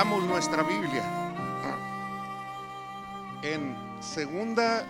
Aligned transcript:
abramos 0.00 0.24
nuestra 0.24 0.62
Biblia 0.62 1.04
en 3.42 3.76
segunda 4.00 4.86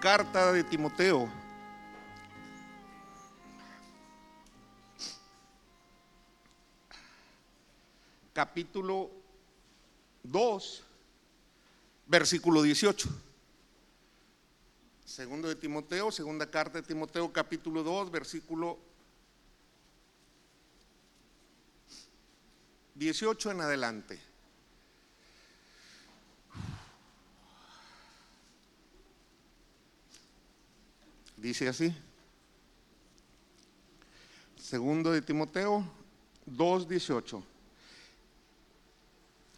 carta 0.00 0.50
de 0.50 0.64
Timoteo. 0.64 1.30
Capítulo 8.32 9.12
2, 10.24 10.82
versículo 12.08 12.62
18. 12.62 13.08
Segundo 15.04 15.46
de 15.46 15.54
Timoteo, 15.54 16.10
segunda 16.10 16.50
carta 16.50 16.80
de 16.80 16.88
Timoteo, 16.88 17.32
capítulo 17.32 17.84
2, 17.84 18.10
versículo 18.10 18.76
18 22.96 23.52
en 23.52 23.60
adelante. 23.60 24.31
Dice 31.42 31.66
así. 31.68 31.92
Segundo 34.56 35.10
de 35.10 35.22
Timoteo 35.22 35.84
2:18. 36.46 37.42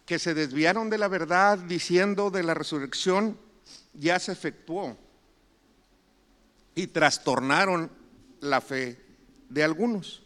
Que 0.03 0.17
se 0.17 0.33
desviaron 0.33 0.89
de 0.89 0.97
la 0.97 1.07
verdad 1.07 1.59
diciendo 1.59 2.31
de 2.31 2.41
la 2.41 2.55
resurrección 2.55 3.37
ya 3.93 4.17
se 4.17 4.31
efectuó 4.31 4.97
y 6.73 6.87
trastornaron 6.87 7.91
la 8.39 8.61
fe 8.61 8.99
de 9.49 9.63
algunos. 9.63 10.23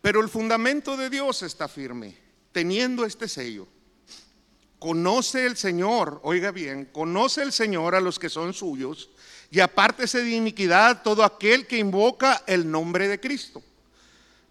Pero 0.00 0.22
el 0.22 0.30
fundamento 0.30 0.96
de 0.96 1.10
Dios 1.10 1.42
está 1.42 1.68
firme, 1.68 2.16
teniendo 2.50 3.04
este 3.04 3.28
sello. 3.28 3.68
Conoce 4.78 5.44
el 5.44 5.58
Señor, 5.58 6.20
oiga 6.22 6.50
bien, 6.50 6.86
conoce 6.86 7.42
el 7.42 7.52
Señor 7.52 7.94
a 7.94 8.00
los 8.00 8.18
que 8.18 8.30
son 8.30 8.54
suyos 8.54 9.10
y 9.54 9.60
apártese 9.60 10.20
de 10.20 10.30
iniquidad 10.30 11.02
todo 11.04 11.22
aquel 11.22 11.68
que 11.68 11.78
invoca 11.78 12.42
el 12.44 12.68
nombre 12.68 13.06
de 13.06 13.20
Cristo. 13.20 13.62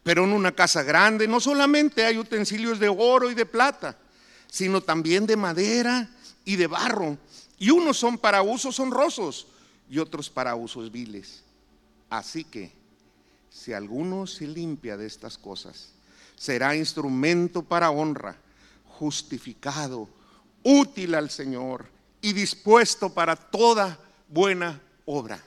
Pero 0.01 0.23
en 0.23 0.31
una 0.31 0.53
casa 0.53 0.81
grande 0.81 1.27
no 1.27 1.41
solamente 1.41 2.05
hay 2.05 2.17
utensilios 2.17 2.79
de 2.79 2.87
oro 2.87 3.29
y 3.29 3.33
de 3.33 3.45
plata, 3.45 3.97
sino 4.49 4.79
también 4.79 5.25
de 5.25 5.35
madera 5.35 6.09
y 6.45 6.55
de 6.55 6.67
barro. 6.67 7.17
Y 7.59 7.69
unos 7.69 7.97
son 7.97 8.17
para 8.17 8.43
usos 8.43 8.79
honrosos 8.79 9.47
y 9.89 9.99
otros 9.99 10.29
para 10.29 10.55
usos 10.55 10.89
viles. 10.89 11.43
Así 12.09 12.45
que, 12.45 12.71
si 13.49 13.73
alguno 13.73 14.25
se 14.25 14.47
limpia 14.47 14.95
de 14.95 15.05
estas 15.05 15.38
cosas, 15.38 15.89
será 16.38 16.77
instrumento 16.77 17.61
para 17.61 17.91
honra, 17.91 18.38
justificado, 18.85 20.07
útil 20.63 21.13
al 21.15 21.29
Señor 21.29 21.88
y 22.21 22.31
dispuesto 22.31 23.13
para 23.13 23.35
toda 23.35 23.99
buena 24.29 24.79
obra. 25.05 25.41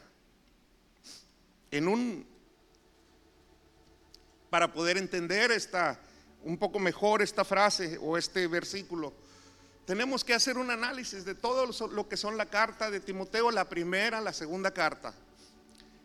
En 1.71 1.89
un 1.89 2.27
para 4.51 4.73
poder 4.73 4.97
entender 4.97 5.51
esta 5.51 6.01
un 6.43 6.57
poco 6.57 6.79
mejor 6.79 7.23
esta 7.23 7.45
frase 7.45 7.99
o 8.01 8.17
este 8.17 8.47
versículo, 8.47 9.13
tenemos 9.85 10.25
que 10.25 10.35
hacer 10.35 10.59
un 10.59 10.71
análisis 10.71 11.25
de 11.25 11.35
todo 11.35 11.67
lo 11.89 12.09
que 12.09 12.17
son 12.17 12.37
la 12.37 12.47
carta 12.47 12.91
de 12.91 13.01
Timoteo, 13.01 13.51
la 13.51 13.69
primera, 13.69 14.21
la 14.21 14.33
segunda 14.33 14.73
carta. 14.73 15.15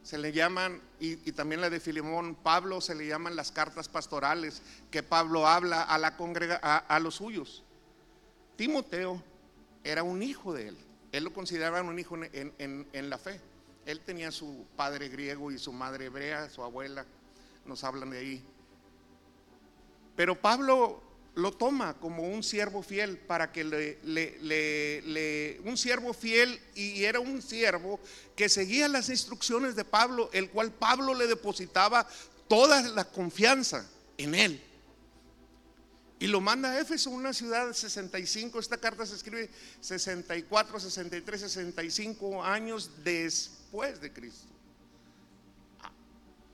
Se 0.03 0.17
le 0.17 0.31
llaman, 0.31 0.81
y, 0.99 1.15
también 1.31 1.61
la 1.61 1.69
de 1.69 1.79
Filemón, 1.79 2.35
Pablo, 2.35 2.79
se 2.81 2.95
le 2.95 3.07
llaman 3.07 3.35
las 3.35 3.51
cartas 3.51 3.87
pastorales 3.87 4.61
que 4.89 5.01
Pablo 5.03 5.47
habla 5.47 5.81
a, 5.81 5.97
la 5.97 6.15
congrega, 6.15 6.57
a, 6.57 6.99
los 6.99 7.15
suyos. 7.15 7.63
Timoteo 8.55 9.21
era 9.83 10.03
un 10.03 10.21
hijo 10.21 10.53
de 10.53 10.69
él. 10.69 10.77
Él 11.11 11.25
lo 11.25 11.33
consideraba 11.33 11.81
un 11.81 11.99
hijo 11.99 12.17
en, 12.33 13.09
la 13.09 13.17
fe. 13.17 13.39
Él 13.85 13.99
tenía 14.01 14.31
su 14.31 14.65
padre 14.75 15.09
griego 15.09 15.51
y 15.51 15.57
su 15.57 15.73
madre 15.73 16.05
hebrea, 16.05 16.49
su 16.49 16.63
abuela, 16.63 17.05
nos 17.65 17.83
hablan 17.83 18.11
de 18.11 18.19
ahí. 18.19 18.43
Pero 20.15 20.39
Pablo 20.39 21.01
lo 21.35 21.51
toma 21.53 21.95
como 21.95 22.23
un 22.23 22.43
siervo 22.43 22.83
fiel 22.83 23.17
para 23.17 23.51
que 23.51 23.63
le, 23.63 23.97
le, 24.03 25.61
un 25.65 25.77
siervo 25.77 26.13
fiel 26.13 26.59
y 26.75 27.03
era 27.03 27.19
un 27.19 27.41
siervo 27.41 27.99
que 28.35 28.49
seguía 28.49 28.87
las 28.87 29.09
instrucciones 29.09 29.75
de 29.75 29.85
Pablo, 29.85 30.29
el 30.33 30.49
cual 30.49 30.71
Pablo 30.71 31.13
le 31.13 31.27
depositaba 31.27 32.07
toda 32.47 32.81
la 32.89 33.05
confianza 33.05 33.89
en 34.17 34.35
él. 34.35 34.61
Y 36.21 36.27
lo 36.27 36.39
manda 36.39 36.69
a 36.69 36.79
Éfeso, 36.79 37.09
una 37.09 37.33
ciudad 37.33 37.65
de 37.65 37.73
65, 37.73 38.59
esta 38.59 38.77
carta 38.77 39.07
se 39.07 39.15
escribe 39.15 39.49
64, 39.79 40.79
63, 40.79 41.41
65 41.41 42.43
años 42.43 42.91
después 43.03 43.99
de 43.99 44.13
Cristo. 44.13 44.53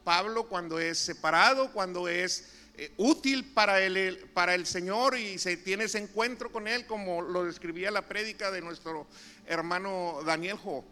Pablo 0.05 0.47
cuando 0.47 0.79
es 0.79 0.97
separado, 0.97 1.73
cuando 1.73 2.07
es 2.07 2.47
eh, 2.77 2.93
útil 2.95 3.43
para 3.43 3.81
el, 3.81 4.19
para 4.33 4.55
el 4.55 4.65
Señor 4.65 5.17
y 5.17 5.37
se 5.37 5.57
tiene 5.57 5.83
ese 5.83 5.97
encuentro 5.97 6.49
con 6.49 6.69
Él, 6.69 6.85
como 6.85 7.21
lo 7.21 7.43
describía 7.43 7.91
la 7.91 8.07
prédica 8.07 8.51
de 8.51 8.61
nuestro 8.61 9.05
hermano 9.47 10.21
Daniel 10.25 10.55
Jo. 10.55 10.85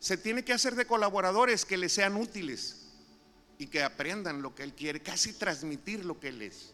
Se 0.00 0.18
tiene 0.18 0.44
que 0.44 0.52
hacer 0.52 0.74
de 0.74 0.84
colaboradores 0.84 1.64
que 1.64 1.78
le 1.78 1.88
sean 1.88 2.16
útiles 2.16 2.85
y 3.58 3.66
que 3.66 3.82
aprendan 3.82 4.42
lo 4.42 4.54
que 4.54 4.62
Él 4.62 4.74
quiere, 4.74 5.00
casi 5.00 5.32
transmitir 5.32 6.04
lo 6.04 6.18
que 6.20 6.28
Él 6.28 6.42
es. 6.42 6.72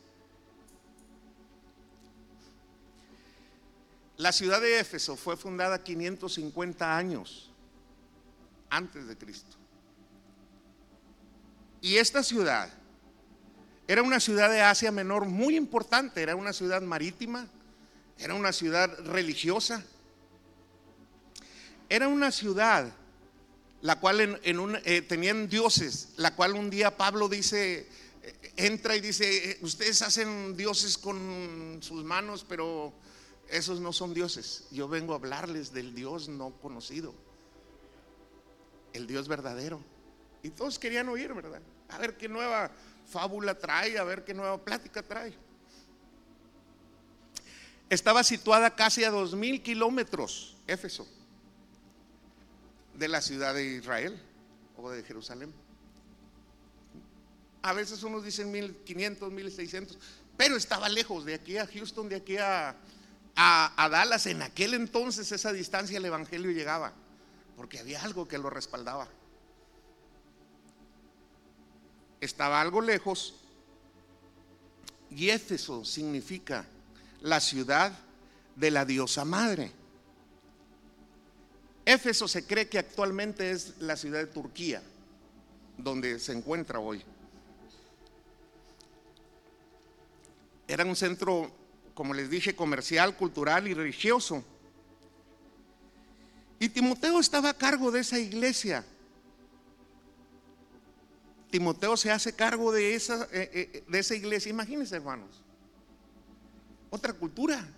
La 4.16 4.32
ciudad 4.32 4.60
de 4.60 4.78
Éfeso 4.78 5.16
fue 5.16 5.36
fundada 5.36 5.82
550 5.82 6.96
años 6.96 7.50
antes 8.70 9.06
de 9.06 9.16
Cristo. 9.16 9.56
Y 11.80 11.96
esta 11.96 12.22
ciudad 12.22 12.70
era 13.88 14.02
una 14.02 14.20
ciudad 14.20 14.50
de 14.50 14.62
Asia 14.62 14.92
Menor 14.92 15.26
muy 15.26 15.56
importante, 15.56 16.22
era 16.22 16.36
una 16.36 16.52
ciudad 16.52 16.80
marítima, 16.82 17.48
era 18.18 18.34
una 18.34 18.52
ciudad 18.52 18.96
religiosa, 19.00 19.82
era 21.88 22.06
una 22.06 22.30
ciudad 22.30 22.92
la 23.82 23.98
cual 23.98 24.40
en, 24.44 24.60
un, 24.60 24.78
eh, 24.84 25.02
tenían 25.02 25.48
dioses, 25.48 26.10
la 26.16 26.34
cual 26.36 26.54
un 26.54 26.70
día 26.70 26.96
Pablo 26.96 27.28
dice, 27.28 27.88
eh, 28.22 28.52
entra 28.56 28.94
y 28.94 29.00
dice, 29.00 29.50
eh, 29.50 29.58
ustedes 29.60 30.02
hacen 30.02 30.56
dioses 30.56 30.96
con 30.96 31.78
sus 31.82 32.04
manos, 32.04 32.46
pero 32.48 32.92
esos 33.48 33.80
no 33.80 33.92
son 33.92 34.14
dioses. 34.14 34.68
Yo 34.70 34.86
vengo 34.88 35.12
a 35.12 35.16
hablarles 35.16 35.72
del 35.72 35.96
Dios 35.96 36.28
no 36.28 36.50
conocido, 36.62 37.12
el 38.92 39.08
Dios 39.08 39.26
verdadero. 39.26 39.80
Y 40.44 40.50
todos 40.50 40.78
querían 40.78 41.08
oír, 41.08 41.34
¿verdad? 41.34 41.60
A 41.88 41.98
ver 41.98 42.16
qué 42.16 42.28
nueva 42.28 42.70
fábula 43.10 43.58
trae, 43.58 43.98
a 43.98 44.04
ver 44.04 44.24
qué 44.24 44.32
nueva 44.32 44.58
plática 44.58 45.02
trae. 45.02 45.34
Estaba 47.90 48.22
situada 48.22 48.74
casi 48.76 49.02
a 49.02 49.10
dos 49.10 49.34
mil 49.34 49.60
kilómetros, 49.60 50.56
Éfeso, 50.68 51.06
de 52.94 53.08
la 53.08 53.20
ciudad 53.20 53.54
de 53.54 53.64
Israel 53.64 54.20
o 54.76 54.90
de 54.90 55.02
Jerusalén. 55.02 55.52
A 57.62 57.72
veces 57.72 58.02
unos 58.02 58.24
dicen 58.24 58.50
1500, 58.50 59.30
1600, 59.30 59.98
pero 60.36 60.56
estaba 60.56 60.88
lejos, 60.88 61.24
de 61.24 61.34
aquí 61.34 61.58
a 61.58 61.66
Houston, 61.66 62.08
de 62.08 62.16
aquí 62.16 62.36
a, 62.36 62.76
a, 63.36 63.84
a 63.84 63.88
Dallas. 63.88 64.26
En 64.26 64.42
aquel 64.42 64.74
entonces 64.74 65.30
esa 65.30 65.52
distancia 65.52 65.98
el 65.98 66.04
Evangelio 66.04 66.50
llegaba, 66.50 66.92
porque 67.56 67.78
había 67.78 68.02
algo 68.02 68.26
que 68.26 68.38
lo 68.38 68.50
respaldaba 68.50 69.08
estaba 72.22 72.60
algo 72.60 72.80
lejos 72.80 73.34
y 75.10 75.30
Éfeso 75.30 75.84
significa 75.84 76.64
la 77.20 77.40
ciudad 77.40 77.92
de 78.54 78.70
la 78.70 78.84
diosa 78.84 79.24
madre. 79.24 79.72
Éfeso 81.84 82.28
se 82.28 82.46
cree 82.46 82.68
que 82.68 82.78
actualmente 82.78 83.50
es 83.50 83.74
la 83.80 83.96
ciudad 83.96 84.20
de 84.20 84.26
Turquía, 84.26 84.82
donde 85.76 86.18
se 86.18 86.32
encuentra 86.32 86.78
hoy. 86.78 87.02
Era 90.68 90.84
un 90.84 90.94
centro, 90.94 91.50
como 91.94 92.14
les 92.14 92.30
dije, 92.30 92.54
comercial, 92.54 93.16
cultural 93.16 93.66
y 93.66 93.74
religioso. 93.74 94.44
Y 96.60 96.68
Timoteo 96.68 97.18
estaba 97.18 97.50
a 97.50 97.54
cargo 97.54 97.90
de 97.90 98.00
esa 98.00 98.18
iglesia. 98.18 98.84
Timoteo 101.50 101.96
se 101.96 102.10
hace 102.10 102.32
cargo 102.32 102.72
de 102.72 102.94
esa, 102.94 103.24
eh, 103.32 103.50
eh, 103.52 103.84
de 103.88 103.98
esa 103.98 104.14
iglesia. 104.14 104.50
Imagínense, 104.50 104.94
hermanos. 104.96 105.42
Otra 106.88 107.12
cultura. 107.12 107.68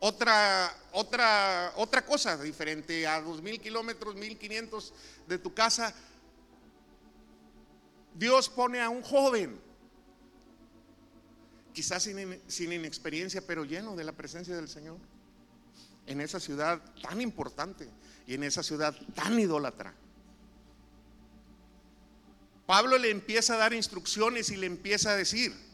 Otra, 0.00 0.72
otra, 0.92 1.72
otra 1.76 2.04
cosa 2.06 2.36
diferente 2.36 3.06
a 3.06 3.20
dos 3.20 3.42
mil 3.42 3.60
kilómetros, 3.60 4.14
mil 4.14 4.38
quinientos 4.38 4.94
de 5.26 5.38
tu 5.38 5.52
casa. 5.52 5.92
Dios 8.14 8.48
pone 8.48 8.80
a 8.80 8.88
un 8.90 9.02
joven, 9.02 9.60
quizás 11.72 12.02
sin, 12.04 12.40
sin 12.46 12.72
inexperiencia, 12.72 13.44
pero 13.44 13.64
lleno 13.64 13.96
de 13.96 14.04
la 14.04 14.12
presencia 14.12 14.54
del 14.54 14.68
Señor, 14.68 14.98
en 16.06 16.20
esa 16.20 16.38
ciudad 16.38 16.80
tan 17.02 17.20
importante 17.20 17.88
y 18.26 18.34
en 18.34 18.44
esa 18.44 18.62
ciudad 18.62 18.94
tan 19.14 19.38
idólatra. 19.38 19.94
Pablo 22.66 22.98
le 22.98 23.10
empieza 23.10 23.54
a 23.54 23.58
dar 23.58 23.72
instrucciones 23.72 24.50
y 24.50 24.56
le 24.56 24.66
empieza 24.66 25.10
a 25.10 25.16
decir, 25.16 25.67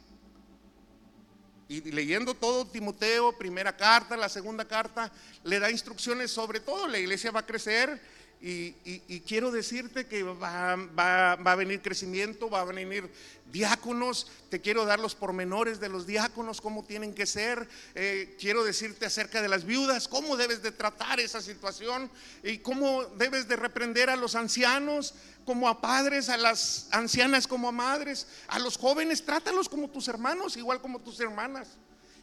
y 1.69 1.81
leyendo 1.93 2.35
todo 2.35 2.67
Timoteo, 2.67 3.37
primera 3.37 3.77
carta, 3.77 4.17
la 4.17 4.29
segunda 4.29 4.67
carta, 4.67 5.11
le 5.45 5.59
da 5.59 5.71
instrucciones 5.71 6.31
sobre 6.31 6.61
todo, 6.61 6.87
la 6.87 6.99
iglesia 6.99 7.31
va 7.31 7.41
a 7.41 7.47
crecer 7.47 8.01
y, 8.47 9.21
quiero 9.21 9.51
decirte 9.51 10.07
que 10.07 10.23
va, 10.23 10.73
a 10.73 11.55
venir 11.55 11.81
crecimiento, 11.81 12.51
va 12.51 12.61
a 12.61 12.65
venir 12.65 13.11
diáconos, 13.51 14.27
te 14.51 14.61
quiero 14.61 14.85
dar 14.85 15.01
los 15.01 15.15
pormenores 15.15 15.81
de 15.81 15.89
los 15.89 16.07
diáconos, 16.07 16.61
cómo 16.61 16.85
tienen 16.85 17.15
que 17.15 17.25
ser, 17.25 17.67
eh, 17.95 18.37
quiero 18.39 18.63
decirte 18.63 19.07
acerca 19.07 19.41
de 19.41 19.49
las 19.49 19.65
viudas, 19.65 20.09
cómo 20.09 20.37
debes 20.37 20.63
de 20.63 20.73
tratar 20.73 21.21
esa 21.21 21.41
situación 21.41 22.11
y 22.43 22.59
cómo 22.59 23.05
debes 23.17 23.49
de 23.49 23.57
reprender 23.57 24.11
a 24.11 24.17
los 24.17 24.35
ancianos 24.35 25.15
como 25.47 25.67
a 25.67 25.81
padres, 25.81 26.29
a 26.29 26.37
las 26.37 26.89
ancianas 26.91 27.47
como 27.47 27.69
a 27.69 27.73
madres, 27.73 28.27
a 28.49 28.59
los 28.59 28.77
jóvenes, 28.77 29.25
trátalos 29.25 29.71
como 29.71 29.89
tus 29.89 30.07
hermanos, 30.09 30.59
igual 30.59 30.83
como 30.83 31.01
tus 31.01 31.19
hermanas. 31.21 31.69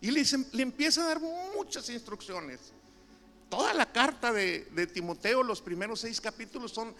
Y 0.01 0.11
le, 0.11 0.23
le 0.51 0.61
empieza 0.61 1.03
a 1.03 1.07
dar 1.07 1.19
muchas 1.55 1.89
instrucciones. 1.89 2.73
Toda 3.51 3.73
la 3.73 3.91
carta 3.91 4.31
de, 4.31 4.87
Timoteo, 4.93 5.43
los 5.43 5.61
primeros 5.61 5.99
seis 5.99 6.21
capítulos 6.21 6.71
son 6.71 6.95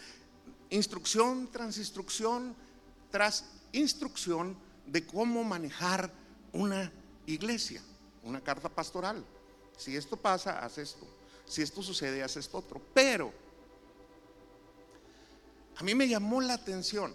instrucción 0.70 1.50
tras 1.50 1.78
instrucción 1.78 2.54
tras 3.10 3.46
instrucción 3.72 4.58
de 4.86 5.06
cómo 5.06 5.46
manejar 5.46 6.12
una 6.52 6.92
iglesia, 7.26 7.82
una 8.24 8.42
carta 8.42 8.68
pastoral. 8.68 9.24
Si 9.78 9.96
esto 9.96 10.18
pasa, 10.18 10.60
haz 10.60 10.78
esto. 10.78 11.08
Si 11.46 11.62
esto 11.62 11.82
sucede, 11.82 12.22
haz 12.22 12.36
esto 12.36 12.58
otro. 12.58 12.82
Pero 12.94 13.32
a 15.78 15.84
mí 15.84 15.96
me 15.96 16.10
llamó 16.10 16.42
la 16.42 16.56
atención 16.56 17.14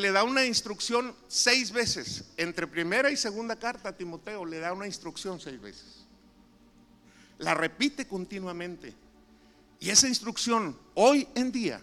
le 0.00 0.12
da 0.12 0.24
una 0.24 0.44
instrucción 0.44 1.14
seis 1.28 1.72
veces. 1.72 2.24
Entre 2.36 2.66
primera 2.66 3.10
y 3.10 3.16
segunda 3.16 3.56
carta 3.56 3.90
a 3.90 3.96
Timoteo 3.96 4.44
le 4.44 4.58
da 4.58 4.72
una 4.72 4.86
instrucción 4.86 5.40
seis 5.40 5.60
veces. 5.60 6.04
La 7.38 7.54
repite 7.54 8.06
continuamente. 8.06 8.94
Y 9.78 9.90
esa 9.90 10.08
instrucción 10.08 10.78
hoy 10.94 11.28
en 11.34 11.52
día 11.52 11.80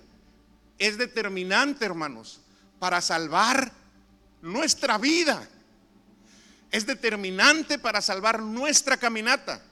es 0.79 0.97
determinante, 0.97 1.85
hermanos, 1.85 2.41
para 2.79 3.01
salvar 3.01 3.71
nuestra 4.41 4.97
vida. 4.97 5.47
Es 6.71 6.85
determinante 6.85 7.77
para 7.77 8.01
salvar 8.01 8.41
nuestra 8.41 8.97
caminata. 8.97 9.63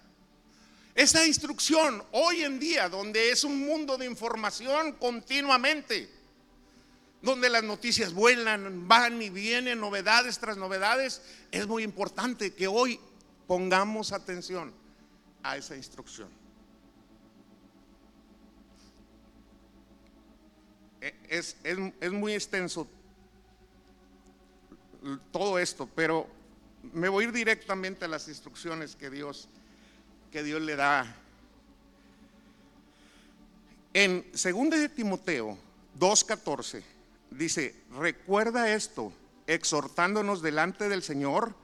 Esa 0.94 1.26
instrucción 1.26 2.04
hoy 2.12 2.44
en 2.44 2.60
día, 2.60 2.90
donde 2.90 3.32
es 3.32 3.44
un 3.44 3.60
mundo 3.60 3.98
de 3.98 4.06
información 4.06 4.94
continuamente, 4.94 6.10
donde 7.22 7.50
las 7.50 7.64
noticias 7.64 8.14
vuelan, 8.14 8.88
van 8.88 9.22
y 9.22 9.30
vienen, 9.30 9.80
novedades 9.80 10.40
tras 10.40 10.58
novedades, 10.58 11.22
es 11.52 11.68
muy 11.68 11.84
importante 11.84 12.54
que 12.54 12.68
hoy 12.68 13.00
pongamos 13.46 14.12
atención 14.12 14.74
a 15.44 15.58
esa 15.58 15.76
instrucción. 15.76 16.30
E, 21.00 21.14
es, 21.30 21.58
es, 21.64 22.12
muy 22.12 22.34
extenso 22.34 22.88
todo 25.32 25.60
esto, 25.60 25.90
pero 25.96 26.28
me 26.94 27.10
voy 27.10 27.26
a 27.26 27.28
ir 27.28 27.34
directamente 27.34 28.06
a 28.06 28.08
las 28.08 28.28
instrucciones 28.28 28.96
que 28.96 29.10
Dios, 29.10 29.48
que 30.32 30.44
Dios 30.44 30.62
le 30.62 30.76
da. 30.76 31.16
En 33.94 34.26
2 34.32 34.70
de 34.70 34.90
Timoteo 34.90 35.58
2.14 36.00 36.82
dice, 37.32 37.76
recuerda 37.92 38.74
esto, 38.74 39.12
exhortándonos 39.48 40.42
delante 40.42 40.90
del 40.90 41.02
Señor, 41.02 41.56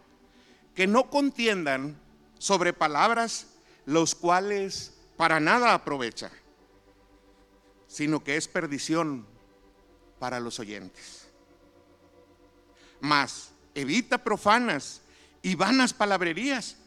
que 0.73 0.87
no 0.87 1.09
contiendan 1.09 1.99
sobre 2.39 2.73
palabras 2.73 3.47
los 3.85 4.15
cuales 4.15 4.93
para 5.15 5.39
nada 5.39 5.73
aprovecha, 5.73 6.31
sino 7.87 8.23
que 8.23 8.37
es 8.37 8.47
perdición 8.47 9.25
para 10.19 10.39
los 10.39 10.59
oyentes. 10.59 11.27
Mas 12.99 13.51
evita 13.75 14.23
profanas 14.23 15.01
y 15.41 15.55
vanas 15.55 15.93
palabrerías, 15.93 16.77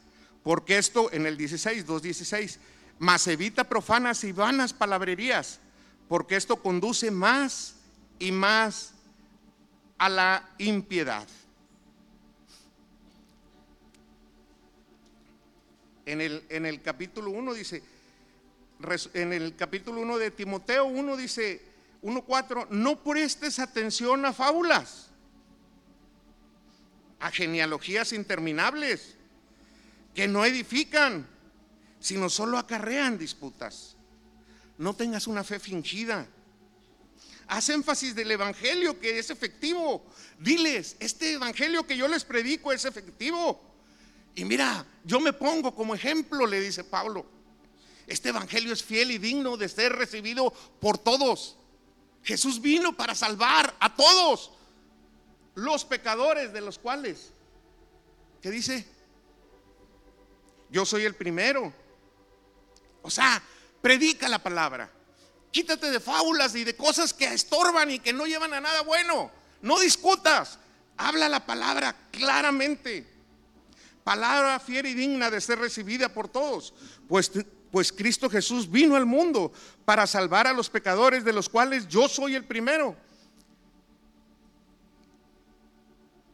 porque 0.42 0.78
esto 0.78 1.12
en 1.12 1.26
el 1.26 1.36
16, 1.36 1.86
2.16, 1.86 2.58
mas 2.98 3.26
evita 3.26 3.64
profanas 3.64 4.24
y 4.24 4.32
vanas 4.32 4.72
palabrerías, 4.72 5.60
porque 6.08 6.36
esto 6.36 6.56
conduce 6.56 7.10
más 7.10 7.76
y 8.20 8.30
más 8.30 8.92
a 9.98 10.08
la 10.08 10.50
impiedad. 10.58 11.26
En 16.06 16.20
el, 16.20 16.44
en 16.48 16.66
el 16.66 16.82
capítulo 16.82 17.30
1 17.30 17.54
dice, 17.54 17.82
en 19.14 19.32
el 19.32 19.56
capítulo 19.56 20.00
1 20.02 20.18
de 20.18 20.30
Timoteo 20.30 20.84
1 20.84 21.16
dice, 21.16 21.62
1.4, 22.02 22.68
no 22.70 23.02
prestes 23.02 23.58
atención 23.58 24.24
a 24.24 24.32
fábulas, 24.32 25.08
a 27.20 27.30
genealogías 27.30 28.12
interminables, 28.12 29.16
que 30.14 30.28
no 30.28 30.44
edifican, 30.44 31.26
sino 32.00 32.28
solo 32.28 32.58
acarrean 32.58 33.18
disputas. 33.18 33.96
No 34.78 34.94
tengas 34.94 35.26
una 35.26 35.44
fe 35.44 35.58
fingida 35.58 36.26
haz 37.50 37.68
énfasis 37.68 38.14
del 38.14 38.30
Evangelio 38.30 38.98
que 38.98 39.18
es 39.18 39.28
efectivo. 39.28 40.06
Diles, 40.38 40.96
este 41.00 41.32
Evangelio 41.32 41.84
que 41.84 41.96
yo 41.96 42.06
les 42.06 42.24
predico 42.24 42.72
es 42.72 42.84
efectivo. 42.84 43.60
Y 44.36 44.44
mira, 44.44 44.86
yo 45.04 45.18
me 45.18 45.32
pongo 45.32 45.74
como 45.74 45.94
ejemplo, 45.94 46.46
le 46.46 46.60
dice 46.60 46.84
Pablo. 46.84 47.26
Este 48.06 48.28
Evangelio 48.28 48.72
es 48.72 48.84
fiel 48.84 49.10
y 49.10 49.18
digno 49.18 49.56
de 49.56 49.68
ser 49.68 49.92
recibido 49.92 50.52
por 50.80 50.96
todos. 50.96 51.56
Jesús 52.22 52.60
vino 52.60 52.96
para 52.96 53.16
salvar 53.16 53.74
a 53.80 53.96
todos 53.96 54.52
los 55.56 55.84
pecadores 55.84 56.52
de 56.52 56.60
los 56.60 56.78
cuales, 56.78 57.32
¿qué 58.40 58.50
dice? 58.50 58.86
Yo 60.70 60.86
soy 60.86 61.04
el 61.04 61.16
primero. 61.16 61.72
O 63.02 63.10
sea, 63.10 63.42
predica 63.82 64.28
la 64.28 64.40
palabra. 64.40 64.99
Quítate 65.50 65.90
de 65.90 66.00
fábulas 66.00 66.54
y 66.54 66.64
de 66.64 66.76
cosas 66.76 67.12
que 67.12 67.24
estorban 67.24 67.90
y 67.90 67.98
que 67.98 68.12
no 68.12 68.26
llevan 68.26 68.54
a 68.54 68.60
nada 68.60 68.82
bueno. 68.82 69.30
No 69.62 69.80
discutas. 69.80 70.58
Habla 70.96 71.28
la 71.28 71.44
palabra 71.44 71.96
claramente. 72.10 73.06
Palabra 74.04 74.60
fiera 74.60 74.88
y 74.88 74.94
digna 74.94 75.30
de 75.30 75.40
ser 75.40 75.58
recibida 75.58 76.08
por 76.08 76.28
todos. 76.28 76.72
Pues, 77.08 77.32
pues 77.70 77.92
Cristo 77.92 78.30
Jesús 78.30 78.70
vino 78.70 78.96
al 78.96 79.06
mundo 79.06 79.52
para 79.84 80.06
salvar 80.06 80.46
a 80.46 80.52
los 80.52 80.70
pecadores, 80.70 81.24
de 81.24 81.32
los 81.32 81.48
cuales 81.48 81.88
yo 81.88 82.08
soy 82.08 82.34
el 82.34 82.44
primero. 82.44 82.96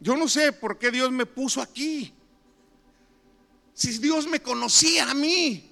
Yo 0.00 0.16
no 0.16 0.28
sé 0.28 0.52
por 0.52 0.78
qué 0.78 0.90
Dios 0.90 1.10
me 1.10 1.26
puso 1.26 1.62
aquí. 1.62 2.12
Si 3.72 3.98
Dios 3.98 4.26
me 4.26 4.40
conocía 4.40 5.10
a 5.10 5.14
mí, 5.14 5.70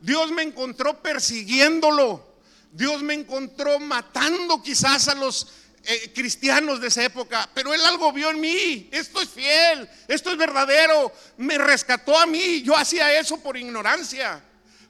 Dios 0.00 0.30
me 0.30 0.42
encontró 0.42 1.02
persiguiéndolo. 1.02 2.33
Dios 2.74 3.04
me 3.04 3.14
encontró 3.14 3.78
matando 3.78 4.60
quizás 4.60 5.06
a 5.06 5.14
los 5.14 5.46
eh, 5.84 6.10
cristianos 6.12 6.80
de 6.80 6.88
esa 6.88 7.04
época, 7.04 7.48
pero 7.54 7.72
Él 7.72 7.80
algo 7.82 8.12
vio 8.12 8.30
en 8.30 8.40
mí. 8.40 8.88
Esto 8.90 9.20
es 9.20 9.28
fiel, 9.28 9.88
esto 10.08 10.32
es 10.32 10.36
verdadero. 10.36 11.12
Me 11.36 11.56
rescató 11.56 12.18
a 12.18 12.26
mí. 12.26 12.62
Yo 12.62 12.76
hacía 12.76 13.16
eso 13.16 13.38
por 13.40 13.56
ignorancia, 13.56 14.42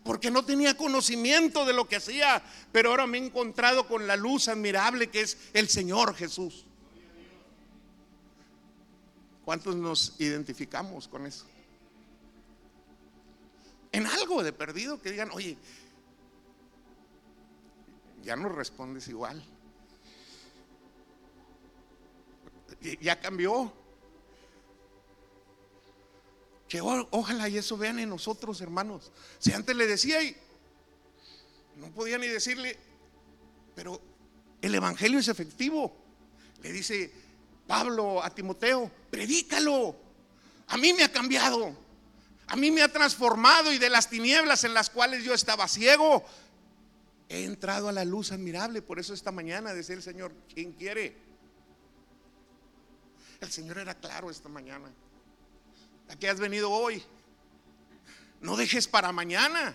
porque 0.03 0.31
no 0.31 0.47
tenía 0.47 0.79
conocimiento 0.79 1.67
de 1.67 1.75
lo 1.75 1.87
que 1.87 1.97
hacía, 1.97 2.43
pero 2.73 2.89
ahora 2.89 3.07
me 3.07 3.19
he 3.19 3.25
encontrado 3.27 3.87
con 3.87 4.07
la 4.07 4.17
luz 4.17 4.49
admirable 4.49 5.11
que 5.11 5.21
es 5.21 5.37
el 5.53 5.69
Señor 5.69 6.15
Jesús. 6.17 6.65
¿Cuántos 9.45 9.77
nos 9.77 10.15
identificamos 10.21 11.07
con 11.07 11.27
eso? 11.27 11.45
En 13.93 14.07
algo 14.07 14.43
de 14.43 14.55
perdido 14.55 15.03
que 15.03 15.11
digan, 15.11 15.31
oye, 15.33 15.59
ya 18.25 18.37
no 18.37 18.49
respondes 18.49 19.07
igual. 19.09 19.43
Ya 23.01 23.21
cambió. 23.21 23.73
Que 26.69 26.81
ojalá 26.81 27.49
y 27.49 27.59
eso 27.59 27.77
vean 27.77 27.99
en 27.99 28.09
nosotros, 28.09 28.61
hermanos. 28.61 29.13
Si 29.39 29.53
antes 29.53 29.77
le 29.77 29.87
decía 29.87 30.23
y 30.23 30.37
no 31.77 31.89
podía 31.89 32.19
ni 32.19 32.27
decirle, 32.27 32.77
pero 33.75 34.01
El 34.61 34.75
Evangelio 34.75 35.19
es 35.19 35.29
efectivo. 35.29 35.95
Le 36.63 36.73
dice 36.73 37.13
Pablo 37.67 38.23
a 38.23 38.31
Timoteo, 38.31 38.91
predícalo. 39.11 39.97
A 40.69 40.77
mí 40.77 40.93
me 40.93 41.05
ha 41.05 41.13
cambiado. 41.13 41.77
A 42.47 42.57
mí 42.57 42.71
me 42.71 42.83
ha 42.83 42.93
transformado 42.93 43.73
y 43.73 43.79
de 43.79 43.91
las 43.91 44.09
tinieblas 44.09 44.65
en 44.65 44.75
las 44.75 44.91
cuales 44.91 45.25
yo 45.25 45.35
estaba 45.35 45.67
ciego, 45.67 46.25
he 47.35 47.45
entrado 47.45 47.89
a 47.89 47.93
la 47.93 48.05
luz 48.05 48.33
admirable. 48.33 48.83
Por 48.83 48.99
eso 48.99 49.13
esta 49.13 49.33
mañana 49.33 49.75
decía 49.75 49.97
el 49.97 50.03
Señor, 50.03 50.33
¿quién 50.53 50.73
quiere? 50.73 51.17
El 53.41 53.51
Señor 53.51 53.79
era 53.79 53.95
claro 53.95 54.31
esta 54.31 54.49
mañana. 54.49 54.91
¿A 56.09 56.17
qué 56.17 56.29
has 56.29 56.39
venido 56.39 56.71
hoy? 56.71 57.03
No 58.41 58.57
dejes 58.57 58.87
para 58.87 59.11
mañana. 59.11 59.75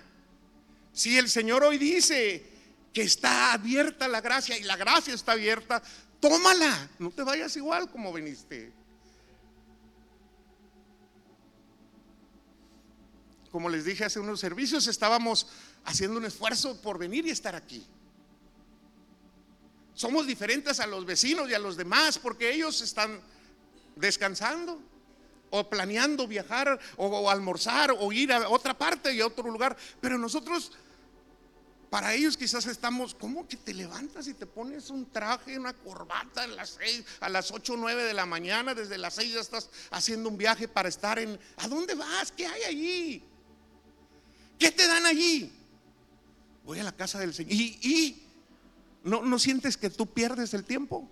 Si 0.94 1.18
el 1.18 1.30
Señor 1.30 1.64
hoy 1.64 1.78
dice 1.78 2.46
que 2.94 3.02
está 3.02 3.54
abierta 3.54 4.08
la 4.08 4.22
gracia 4.22 4.58
y 4.58 4.64
la 4.64 4.78
gracia 4.78 5.14
está 5.14 5.34
abierta, 5.34 5.82
tómala. 6.20 6.90
No 6.98 7.12
te 7.12 7.24
vayas 7.24 7.56
igual 7.58 7.90
como 7.92 8.14
viniste. 8.14 8.72
Como 13.52 13.70
les 13.70 13.86
dije 13.86 14.06
hace 14.06 14.20
unos 14.20 14.40
servicios, 14.40 14.88
estábamos 14.88 15.48
haciendo 15.86 16.18
un 16.18 16.26
esfuerzo 16.26 16.82
por 16.82 16.98
venir 16.98 17.26
y 17.26 17.32
estar 17.32 17.56
aquí. 17.56 17.86
Somos 20.00 20.26
diferentes 20.26 20.80
a 20.80 20.88
los 20.88 21.06
vecinos 21.06 21.50
y 21.50 21.54
a 21.54 21.60
los 21.60 21.76
demás 21.76 22.18
porque 22.20 22.54
ellos 22.54 22.82
están 22.82 23.20
descansando 23.98 24.82
o 25.50 25.70
planeando 25.70 26.26
viajar 26.26 26.80
o, 26.96 27.30
almorzar 27.30 27.92
o 27.92 28.12
ir 28.14 28.32
a 28.32 28.48
otra 28.50 28.78
parte 28.78 29.14
y 29.14 29.20
a 29.20 29.28
otro 29.28 29.52
lugar. 29.52 29.76
Pero 30.00 30.18
nosotros, 30.18 30.72
para 31.90 32.14
ellos 32.14 32.38
quizás 32.38 32.66
estamos, 32.68 33.14
¿cómo 33.14 33.46
que 33.46 33.58
te 33.58 33.74
levantas 33.74 34.28
y 34.28 34.34
te 34.34 34.46
pones 34.46 34.90
un 34.90 35.12
traje, 35.12 35.60
una 35.60 35.74
corbata 35.74 36.44
a 36.44 36.48
las 36.48 36.78
seis, 36.80 37.04
a 37.20 37.28
las 37.28 37.52
8 37.52 37.74
o 37.74 37.76
9 37.76 38.04
de 38.04 38.14
la 38.14 38.26
mañana? 38.26 38.74
Desde 38.74 38.98
las 38.98 39.16
6 39.16 39.34
ya 39.34 39.42
estás 39.42 39.70
haciendo 39.92 40.30
un 40.30 40.38
viaje 40.38 40.70
para 40.70 40.88
estar 40.88 41.20
en... 41.20 41.38
¿A 41.58 41.68
dónde 41.68 41.96
vas? 41.96 42.32
¿Qué 42.32 42.48
hay 42.48 42.64
allí? 42.64 43.24
¿Qué 44.58 44.72
te 44.72 44.88
dan 44.88 45.06
allí? 45.06 45.59
Voy 46.70 46.78
a 46.78 46.84
la 46.84 46.92
casa 46.92 47.18
del 47.18 47.34
Señor. 47.34 47.52
¿Y, 47.52 48.22
¿no, 49.04 49.24
¿no 49.24 49.40
sientes 49.40 49.76
que 49.76 49.90
tú 49.90 50.06
pierdes 50.06 50.54
el 50.54 50.64
tiempo? 50.64 51.10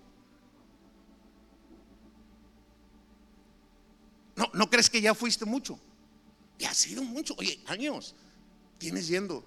No, 4.36 4.48
¿no 4.54 4.70
crees 4.70 4.88
que 4.88 5.00
ya 5.00 5.16
fuiste 5.16 5.44
mucho? 5.44 5.76
Ya 6.60 6.70
ha 6.70 6.74
sido 6.74 7.02
mucho. 7.02 7.34
Oye, 7.38 7.58
años 7.66 8.14
tienes 8.78 9.08
yendo. 9.08 9.44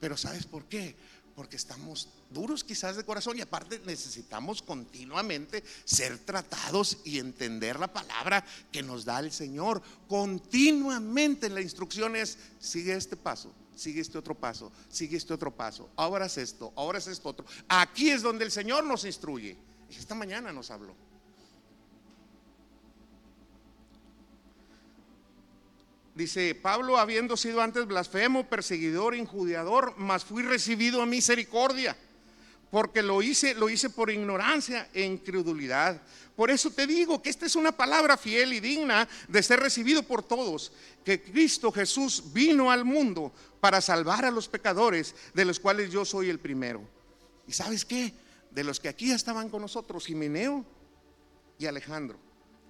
Pero 0.00 0.16
¿sabes 0.16 0.46
por 0.46 0.64
qué? 0.64 0.96
Porque 1.36 1.54
estamos 1.54 2.08
duros 2.30 2.64
quizás 2.64 2.96
de 2.96 3.04
corazón 3.04 3.38
y 3.38 3.40
aparte 3.40 3.80
necesitamos 3.86 4.62
continuamente 4.62 5.62
ser 5.84 6.18
tratados 6.18 6.98
y 7.04 7.20
entender 7.20 7.78
la 7.78 7.92
palabra 7.92 8.44
que 8.72 8.82
nos 8.82 9.04
da 9.04 9.20
el 9.20 9.30
Señor. 9.30 9.80
Continuamente 10.08 11.48
la 11.48 11.60
instrucción 11.60 12.16
es, 12.16 12.36
sigue 12.58 12.96
este 12.96 13.14
paso, 13.14 13.54
sigue 13.80 14.02
este 14.02 14.18
otro 14.18 14.34
paso, 14.34 14.70
sigue 14.90 15.16
este 15.16 15.32
otro 15.32 15.50
paso, 15.50 15.88
ahora 15.96 16.26
es 16.26 16.36
esto, 16.36 16.72
ahora 16.76 16.98
es 16.98 17.06
esto 17.06 17.30
otro. 17.30 17.46
Aquí 17.68 18.10
es 18.10 18.20
donde 18.22 18.44
el 18.44 18.50
Señor 18.50 18.84
nos 18.84 19.04
instruye. 19.04 19.56
Esta 19.88 20.14
mañana 20.14 20.52
nos 20.52 20.70
habló. 20.70 20.94
Dice, 26.14 26.54
Pablo 26.54 26.98
habiendo 26.98 27.36
sido 27.38 27.62
antes 27.62 27.86
blasfemo, 27.86 28.48
perseguidor, 28.48 29.14
injudiador, 29.14 29.94
mas 29.96 30.24
fui 30.24 30.42
recibido 30.42 31.00
a 31.00 31.06
misericordia, 31.06 31.96
porque 32.70 33.02
lo 33.02 33.20
hice, 33.20 33.54
lo 33.54 33.68
hice 33.68 33.90
por 33.90 34.10
ignorancia 34.10 34.88
e 34.92 35.02
incredulidad. 35.02 36.00
Por 36.36 36.50
eso 36.50 36.70
te 36.70 36.86
digo 36.86 37.20
que 37.20 37.28
esta 37.28 37.46
es 37.46 37.56
una 37.56 37.72
palabra 37.72 38.16
fiel 38.16 38.52
y 38.52 38.60
digna 38.60 39.08
de 39.28 39.42
ser 39.42 39.60
recibido 39.60 40.02
por 40.02 40.22
todos, 40.22 40.72
que 41.04 41.20
Cristo 41.20 41.72
Jesús 41.72 42.32
vino 42.32 42.70
al 42.70 42.84
mundo 42.84 43.32
para 43.60 43.80
salvar 43.80 44.24
a 44.24 44.30
los 44.30 44.48
pecadores, 44.48 45.14
de 45.34 45.44
los 45.44 45.58
cuales 45.60 45.90
yo 45.90 46.04
soy 46.04 46.30
el 46.30 46.38
primero. 46.38 46.82
¿Y 47.46 47.52
sabes 47.52 47.84
qué? 47.84 48.14
De 48.50 48.64
los 48.64 48.80
que 48.80 48.88
aquí 48.88 49.10
estaban 49.10 49.48
con 49.48 49.62
nosotros, 49.62 50.06
Jimeneo 50.06 50.64
y 51.58 51.66
Alejandro, 51.66 52.18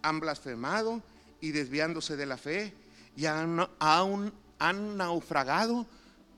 han 0.02 0.19
blasfemado 0.19 1.02
y 1.40 1.52
desviándose 1.52 2.16
de 2.16 2.26
la 2.26 2.38
fe 2.38 2.75
y 3.16 3.26
aún 3.26 4.33
han 4.59 4.97
naufragado 4.97 5.87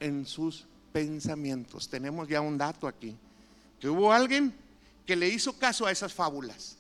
en 0.00 0.26
sus 0.26 0.66
pensamientos. 0.92 1.88
Tenemos 1.88 2.28
ya 2.28 2.40
un 2.40 2.58
dato 2.58 2.86
aquí, 2.86 3.16
que 3.82 3.88
hubo 3.88 4.12
alguien 4.12 4.54
que 5.04 5.16
le 5.16 5.28
hizo 5.28 5.58
caso 5.58 5.86
a 5.86 5.90
esas 5.90 6.14
fábulas, 6.14 6.76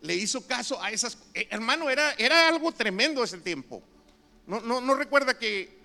le 0.00 0.14
hizo 0.14 0.46
caso 0.46 0.80
a 0.80 0.92
esas... 0.92 1.18
Eh, 1.34 1.48
hermano, 1.50 1.90
era, 1.90 2.12
era 2.12 2.46
algo 2.46 2.70
tremendo 2.70 3.24
ese 3.24 3.38
tiempo. 3.38 3.82
No, 4.46 4.60
no, 4.60 4.80
no 4.80 4.94
recuerda 4.94 5.36
que... 5.36 5.76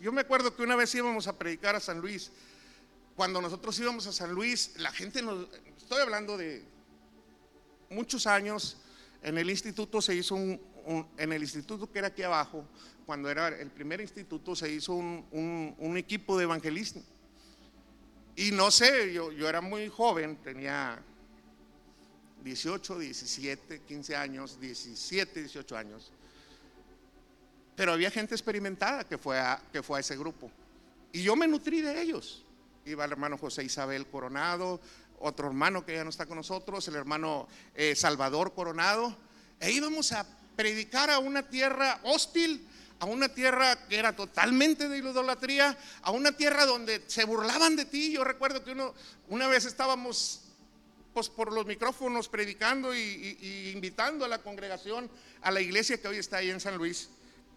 Yo 0.00 0.10
me 0.10 0.22
acuerdo 0.22 0.56
que 0.56 0.62
una 0.62 0.76
vez 0.76 0.94
íbamos 0.94 1.26
a 1.26 1.36
predicar 1.36 1.76
a 1.76 1.80
San 1.80 2.00
Luis. 2.00 2.30
Cuando 3.16 3.42
nosotros 3.42 3.78
íbamos 3.80 4.06
a 4.06 4.12
San 4.12 4.32
Luis, 4.32 4.72
la 4.78 4.92
gente 4.92 5.20
nos... 5.20 5.46
Estoy 5.76 6.00
hablando 6.00 6.38
de 6.38 6.64
muchos 7.90 8.26
años. 8.26 8.78
En 9.22 9.36
el 9.36 9.50
instituto 9.50 10.00
se 10.00 10.14
hizo 10.14 10.36
un, 10.36 10.58
en 11.18 11.32
el 11.34 11.42
instituto 11.42 11.90
que 11.92 11.98
era 11.98 12.08
aquí 12.08 12.22
abajo, 12.22 12.64
cuando 13.04 13.30
era 13.30 13.48
el 13.48 13.70
primer 13.70 14.00
instituto, 14.00 14.56
se 14.56 14.72
hizo 14.72 14.94
un, 14.94 15.94
equipo 15.98 16.38
de 16.38 16.44
evangelismo. 16.44 17.02
Y 18.38 18.52
no 18.52 18.70
sé, 18.70 19.12
yo, 19.12 19.32
yo 19.32 19.48
era 19.48 19.60
muy 19.60 19.88
joven, 19.88 20.36
tenía 20.36 20.96
18, 22.44 22.96
17, 23.00 23.80
15 23.80 24.14
años, 24.14 24.60
17, 24.60 25.40
18 25.40 25.76
años. 25.76 26.12
Pero 27.74 27.94
había 27.94 28.12
gente 28.12 28.36
experimentada 28.36 29.02
que 29.02 29.18
fue 29.18 29.40
a, 29.40 29.60
que 29.72 29.82
fue 29.82 29.98
a 29.98 30.00
ese 30.02 30.16
grupo. 30.16 30.52
Y 31.10 31.24
yo 31.24 31.34
me 31.34 31.48
nutrí 31.48 31.80
de 31.80 32.00
ellos. 32.00 32.44
Iba 32.86 33.06
el 33.06 33.10
hermano 33.10 33.38
José 33.38 33.64
Isabel 33.64 34.06
Coronado, 34.06 34.80
otro 35.18 35.48
hermano 35.48 35.84
que 35.84 35.94
ya 35.94 36.04
no 36.04 36.10
está 36.10 36.26
con 36.26 36.36
nosotros, 36.36 36.86
el 36.86 36.94
hermano 36.94 37.48
eh, 37.74 37.96
Salvador 37.96 38.54
Coronado. 38.54 39.16
E 39.58 39.72
íbamos 39.72 40.12
a 40.12 40.24
predicar 40.54 41.10
a 41.10 41.18
una 41.18 41.42
tierra 41.42 41.98
hostil, 42.04 42.64
a 43.00 43.06
una 43.06 43.28
tierra 43.28 43.86
que 43.88 43.98
era 43.98 44.14
totalmente 44.14 44.88
de 44.88 44.98
idolatría, 44.98 45.76
a 46.02 46.10
una 46.10 46.32
tierra 46.32 46.66
donde 46.66 47.02
se 47.06 47.24
burlaban 47.24 47.76
de 47.76 47.84
ti. 47.84 48.12
Yo 48.12 48.24
recuerdo 48.24 48.64
que 48.64 48.72
uno, 48.72 48.94
una 49.28 49.46
vez 49.46 49.64
estábamos 49.64 50.42
pues, 51.14 51.28
por 51.28 51.52
los 51.52 51.66
micrófonos 51.66 52.28
predicando 52.28 52.94
y, 52.94 53.70
invitando 53.74 54.24
a 54.24 54.28
la 54.28 54.38
congregación 54.38 55.08
a 55.42 55.50
la 55.50 55.60
iglesia 55.60 56.00
que 56.00 56.08
hoy 56.08 56.18
está 56.18 56.38
ahí 56.38 56.50
en 56.50 56.60
San 56.60 56.76
Luis, 56.76 57.10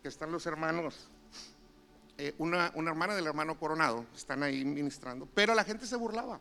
que 0.04 0.10
están 0.10 0.32
los 0.32 0.46
hermanos, 0.46 1.10
eh, 2.18 2.34
una, 2.38 2.72
una 2.76 2.92
hermana 2.92 3.16
del 3.16 3.26
hermano 3.26 3.58
Coronado, 3.58 4.06
están 4.16 4.44
ahí 4.44 4.64
ministrando, 4.64 5.28
pero 5.34 5.56
la 5.56 5.64
gente 5.64 5.88
se 5.88 5.96
burlaba. 5.96 6.40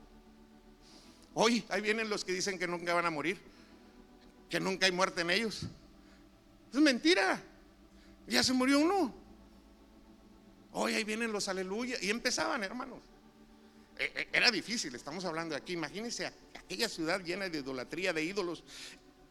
Hoy 1.32 1.64
ahí 1.70 1.80
vienen 1.80 2.10
los 2.10 2.24
que 2.24 2.32
dicen 2.32 2.58
que 2.58 2.66
nunca 2.66 2.92
van 2.92 3.06
a 3.06 3.10
morir, 3.10 3.40
que 4.50 4.60
nunca 4.60 4.86
hay 4.86 4.92
muerte 4.92 5.22
en 5.22 5.30
ellos. 5.30 5.62
Es 6.72 6.80
mentira. 6.80 7.40
Ya 8.30 8.44
se 8.44 8.52
murió 8.52 8.78
uno. 8.78 9.12
Hoy 10.72 10.94
ahí 10.94 11.02
vienen 11.02 11.32
los 11.32 11.48
aleluya. 11.48 11.96
Y 12.00 12.10
empezaban, 12.10 12.62
hermanos. 12.62 13.00
E, 13.98 14.04
e, 14.04 14.28
era 14.32 14.52
difícil, 14.52 14.94
estamos 14.94 15.24
hablando 15.24 15.56
de 15.56 15.60
aquí. 15.60 15.72
Imagínense 15.72 16.32
aquella 16.54 16.88
ciudad 16.88 17.20
llena 17.24 17.48
de 17.48 17.58
idolatría, 17.58 18.12
de 18.12 18.22
ídolos. 18.22 18.62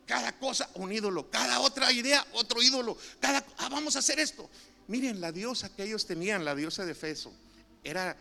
Cada 0.06 0.38
cosa 0.38 0.70
un 0.76 0.92
ídolo, 0.92 1.30
cada 1.30 1.62
otra 1.62 1.92
idea 1.94 2.26
otro 2.34 2.62
ídolo. 2.62 2.98
Cada, 3.22 3.46
ah, 3.60 3.70
vamos 3.70 3.96
a 3.96 4.00
hacer 4.00 4.20
esto. 4.20 4.50
Miren, 4.88 5.22
la 5.22 5.32
diosa 5.32 5.74
que 5.74 5.84
ellos 5.84 6.06
tenían, 6.06 6.44
la 6.44 6.54
diosa 6.54 6.86
de 6.86 6.94
Feso, 6.94 7.32
era, 7.86 8.18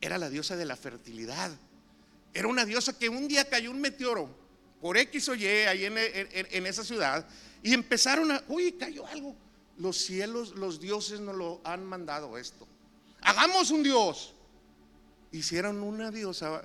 era 0.00 0.16
la 0.16 0.30
diosa 0.30 0.56
de 0.56 0.64
la 0.64 0.76
fertilidad. 0.76 1.50
Era 2.32 2.48
una 2.48 2.64
diosa 2.64 2.98
que 2.98 3.10
un 3.10 3.28
día 3.28 3.46
cayó 3.50 3.70
un 3.70 3.80
meteoro 3.80 4.34
por 4.80 4.96
X 4.96 5.28
o 5.28 5.34
Y 5.34 5.46
ahí 5.46 5.84
en, 5.84 5.98
en 5.98 6.66
esa 6.66 6.82
ciudad 6.82 7.26
y 7.62 7.74
empezaron 7.74 8.30
a, 8.32 8.42
uy, 8.48 8.72
cayó 8.72 9.06
algo. 9.06 9.43
Los 9.78 9.96
cielos, 9.96 10.54
los 10.54 10.80
dioses 10.80 11.20
nos 11.20 11.34
lo 11.34 11.60
han 11.64 11.84
mandado 11.84 12.38
esto. 12.38 12.66
Hagamos 13.22 13.70
un 13.70 13.82
dios. 13.82 14.34
Hicieron 15.32 15.82
una 15.82 16.10
diosa, 16.10 16.62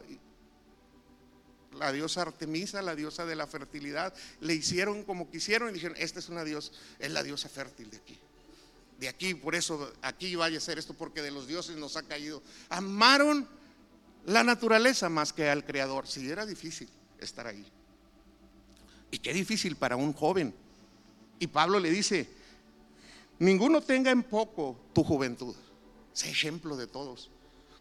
la 1.74 1.92
diosa 1.92 2.22
Artemisa, 2.22 2.82
la 2.82 2.96
diosa 2.96 3.26
de 3.26 3.36
la 3.36 3.48
fertilidad, 3.48 4.14
le 4.42 4.54
hicieron 4.54 5.04
como 5.04 5.32
quisieron 5.32 5.70
y 5.70 5.74
dijeron, 5.74 5.98
esta 6.00 6.20
es 6.20 6.30
una 6.30 6.44
diosa, 6.44 6.72
es 7.00 7.12
la 7.12 7.24
diosa 7.24 7.50
fértil 7.50 7.90
de 7.90 7.98
aquí. 7.98 8.20
De 9.00 9.08
aquí, 9.08 9.34
por 9.34 9.56
eso 9.56 9.92
aquí 10.02 10.36
vaya 10.36 10.58
a 10.58 10.62
ser 10.62 10.78
esto, 10.78 10.94
porque 10.94 11.22
de 11.22 11.32
los 11.32 11.48
dioses 11.48 11.78
nos 11.78 11.96
ha 11.96 12.04
caído. 12.04 12.44
Amaron 12.70 13.48
la 14.26 14.44
naturaleza 14.44 15.10
más 15.10 15.34
que 15.34 15.50
al 15.50 15.66
Creador. 15.66 16.06
Si 16.06 16.30
era 16.30 16.46
difícil 16.46 16.90
estar 17.20 17.48
ahí. 17.48 17.66
Y 19.10 19.20
qué 19.20 19.34
difícil 19.34 19.78
para 19.78 19.96
un 19.96 20.14
joven 20.14 20.54
y 21.40 21.48
Pablo 21.48 21.80
le 21.80 21.90
dice, 21.90 22.30
ninguno 23.40 23.82
tenga 23.82 24.12
en 24.12 24.24
poco 24.24 24.80
tu 24.94 25.04
juventud. 25.04 25.56
Sé 26.14 26.30
ejemplo 26.30 26.78
de 26.78 26.88
todos. 26.88 27.30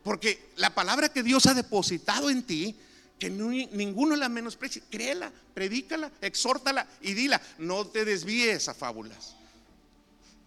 Porque 0.03 0.51
la 0.57 0.75
palabra 0.75 1.11
que 1.11 1.23
Dios 1.23 1.47
ha 1.47 1.55
depositado 1.55 2.31
en 2.31 2.43
ti 2.45 2.77
Que 3.19 3.31
ninguno 3.31 4.15
la 4.15 4.29
menosprecie. 4.29 4.83
Créela, 4.89 5.33
predícala, 5.53 6.11
exhórtala 6.21 6.87
y 7.03 7.15
dila. 7.15 7.43
No 7.59 7.85
te 7.87 8.05
desvíes 8.05 8.69
a 8.69 8.75
fábulas. 8.75 9.35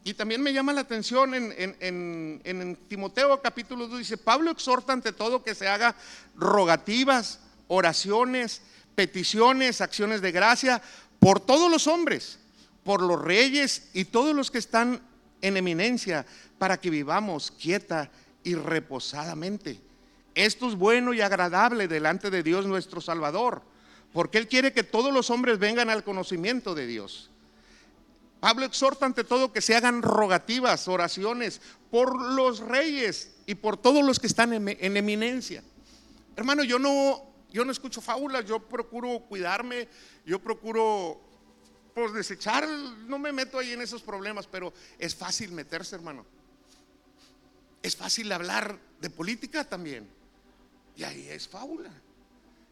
Y 0.04 0.14
también 0.16 0.42
me 0.42 0.54
llama 0.54 0.74
la 0.74 0.82
atención 0.82 1.36
en, 1.36 1.54
en, 1.80 2.78
Timoteo 2.88 3.40
capítulo 3.42 3.88
2, 3.88 4.00
dice, 4.00 4.18
Pablo 4.18 4.50
exhorta 4.50 4.94
ante 4.94 5.12
todo 5.12 5.44
que 5.44 5.54
se 5.54 5.68
haga 5.68 5.96
rogativas, 6.36 7.40
oraciones, 7.68 8.62
peticiones, 8.96 9.80
acciones 9.80 10.22
de 10.22 10.32
gracia 10.32 10.82
por 11.20 11.40
todos 11.40 11.70
los 11.70 11.86
hombres, 11.86 12.40
por 12.84 13.02
los 13.02 13.22
reyes 13.22 13.90
y 13.94 14.06
todos 14.06 14.36
los 14.36 14.52
que 14.52 14.58
están 14.58 15.02
en 15.42 15.58
eminencia, 15.58 16.26
para 16.58 16.80
que 16.80 16.90
vivamos 16.90 17.52
quieta 17.52 18.12
y 18.44 18.56
reposadamente. 18.56 19.80
Esto 20.36 20.70
es 20.70 20.76
bueno 20.76 21.14
y 21.14 21.22
agradable 21.22 21.88
delante 21.88 22.30
de 22.30 22.44
Dios 22.44 22.66
nuestro 22.66 23.02
Salvador, 23.02 23.64
porque 24.14 24.38
Él 24.38 24.48
quiere 24.48 24.72
que 24.72 24.84
todos 24.84 25.14
los 25.14 25.30
hombres 25.30 25.60
vengan 25.60 25.90
al 25.90 26.04
conocimiento 26.04 26.76
de 26.76 26.88
Dios. 26.88 27.32
Pablo 28.40 28.66
exhorta 28.66 29.06
ante 29.06 29.24
todo 29.24 29.54
que 29.54 29.62
se 29.62 29.76
hagan 29.76 30.02
rogativas, 30.02 30.88
oraciones 30.88 31.62
por 31.92 32.20
los 32.20 32.60
reyes 32.60 33.36
y 33.46 33.56
por 33.56 33.78
todos 33.78 34.04
los 34.04 34.20
que 34.20 34.28
están 34.28 34.54
en, 34.54 34.98
eminencia. 34.98 35.64
Hermano, 36.36 36.64
yo 36.64 36.80
no, 36.80 37.22
yo 37.52 37.64
no 37.66 37.72
escucho 37.72 38.02
fábulas, 38.02 38.46
yo 38.46 38.60
procuro 38.60 39.20
cuidarme, 39.20 39.88
yo 40.26 40.40
procuro 40.40 41.22
pues 41.94 42.14
desechar, 42.14 42.68
no 42.68 43.20
me 43.20 43.32
meto 43.32 43.60
ahí 43.60 43.74
en 43.74 43.82
esos 43.82 44.02
problemas, 44.02 44.48
pero 44.48 44.74
es 44.98 45.16
fácil 45.16 45.52
meterse, 45.52 45.96
hermano. 45.96 46.26
Es 47.84 47.96
fácil 47.96 48.32
hablar 48.32 48.80
de 49.00 49.10
política 49.10 49.64
también. 49.64 50.08
Y 50.96 51.04
ahí 51.04 51.28
es 51.30 51.48
fábula. 51.48 51.92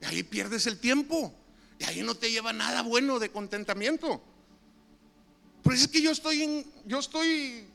Y 0.01 0.05
ahí 0.05 0.23
pierdes 0.23 0.67
el 0.67 0.79
tiempo. 0.79 1.33
Y 1.79 1.83
ahí 1.85 2.03
no 2.03 2.15
te 2.15 2.31
lleva 2.31 2.53
nada 2.53 2.81
bueno 2.83 3.19
de 3.19 3.29
contentamiento. 3.29 4.21
Pues 5.63 5.81
es 5.81 5.88
que 5.88 6.01
yo 6.01 6.11
estoy, 6.11 6.43
en, 6.43 6.65
yo 6.85 6.99
estoy 6.99 7.67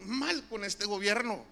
mal 0.00 0.42
con 0.48 0.64
este 0.64 0.84
gobierno. 0.86 1.44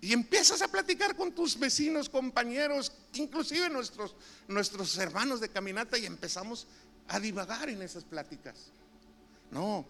Y 0.00 0.12
empiezas 0.12 0.62
a 0.62 0.68
platicar 0.68 1.16
con 1.16 1.32
tus 1.32 1.58
vecinos, 1.58 2.08
compañeros, 2.08 2.92
inclusive 3.14 3.68
nuestros, 3.68 4.14
nuestros 4.48 4.96
hermanos 4.98 5.40
de 5.40 5.48
caminata 5.48 5.98
y 5.98 6.06
empezamos 6.06 6.66
a 7.08 7.20
divagar 7.20 7.68
en 7.68 7.82
esas 7.82 8.04
pláticas. 8.04 8.70
No, 9.50 9.84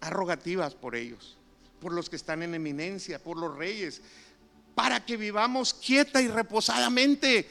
arrogativas 0.00 0.74
por 0.74 0.96
ellos, 0.96 1.36
por 1.80 1.92
los 1.92 2.08
que 2.08 2.16
están 2.16 2.42
en 2.42 2.54
eminencia, 2.54 3.18
por 3.18 3.36
los 3.38 3.54
reyes, 3.56 4.00
para 4.74 5.04
que 5.04 5.16
vivamos 5.16 5.74
quieta 5.74 6.20
y 6.20 6.28
reposadamente. 6.28 7.48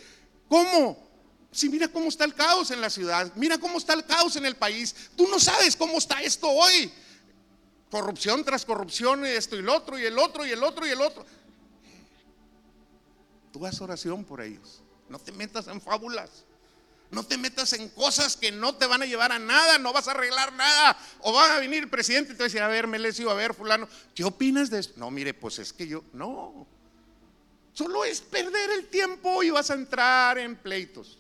¿Cómo? 0.48 0.98
Si 1.52 1.70
mira 1.70 1.88
cómo 1.88 2.08
está 2.08 2.26
el 2.26 2.34
caos 2.34 2.72
en 2.72 2.82
la 2.82 2.90
ciudad, 2.90 3.32
mira 3.36 3.58
cómo 3.58 3.78
está 3.78 3.94
el 3.94 4.06
caos 4.06 4.36
en 4.36 4.46
el 4.46 4.56
país. 4.56 4.96
Tú 5.16 5.28
no 5.28 5.40
sabes 5.40 5.76
cómo 5.76 5.98
está 5.98 6.22
esto 6.22 6.50
hoy. 6.50 6.92
Corrupción 7.92 8.44
tras 8.44 8.66
corrupción, 8.66 9.24
esto 9.26 9.56
y 9.56 9.60
el 9.60 9.70
otro, 9.70 10.00
y 10.00 10.04
el 10.04 10.18
otro, 10.18 10.46
y 10.46 10.52
el 10.52 10.64
otro, 10.64 10.88
y 10.88 10.90
el 10.90 11.02
otro. 11.02 11.26
Tú 13.52 13.66
haz 13.68 13.80
oración 13.82 14.26
por 14.26 14.42
ellos. 14.42 14.82
No 15.10 15.20
te 15.20 15.32
metas 15.32 15.68
en 15.68 15.80
fábulas. 15.80 16.44
No 17.14 17.24
te 17.24 17.38
metas 17.38 17.74
en 17.74 17.90
cosas 17.90 18.36
que 18.36 18.52
no 18.52 18.76
te 18.76 18.88
van 18.88 19.04
a 19.04 19.06
llevar 19.06 19.32
a 19.32 19.40
nada, 19.40 19.78
no 19.78 19.94
vas 19.94 20.08
a 20.08 20.12
arreglar 20.12 20.52
nada. 20.54 20.98
O 21.20 21.32
va 21.32 21.56
a 21.56 21.60
venir 21.60 21.84
el 21.84 21.90
presidente 21.90 22.34
y 22.34 22.36
te 22.36 22.40
va 22.40 22.46
a 22.46 22.50
decir, 22.50 22.62
a 22.62 22.68
ver, 22.68 22.88
Melesio, 22.88 23.30
a 23.30 23.36
ver, 23.36 23.54
fulano, 23.54 23.88
¿qué 24.16 24.24
opinas 24.24 24.70
de 24.70 24.80
esto? 24.80 24.94
No, 24.98 25.12
mire, 25.12 25.34
pues 25.34 25.60
es 25.60 25.72
que 25.72 25.88
yo, 25.88 26.04
no. 26.14 26.68
Solo 27.74 28.04
es 28.04 28.22
perder 28.22 28.72
el 28.72 28.88
tiempo 28.88 29.44
y 29.44 29.52
vas 29.52 29.70
a 29.70 29.76
entrar 29.76 30.40
en 30.40 30.56
pleitos. 30.56 31.20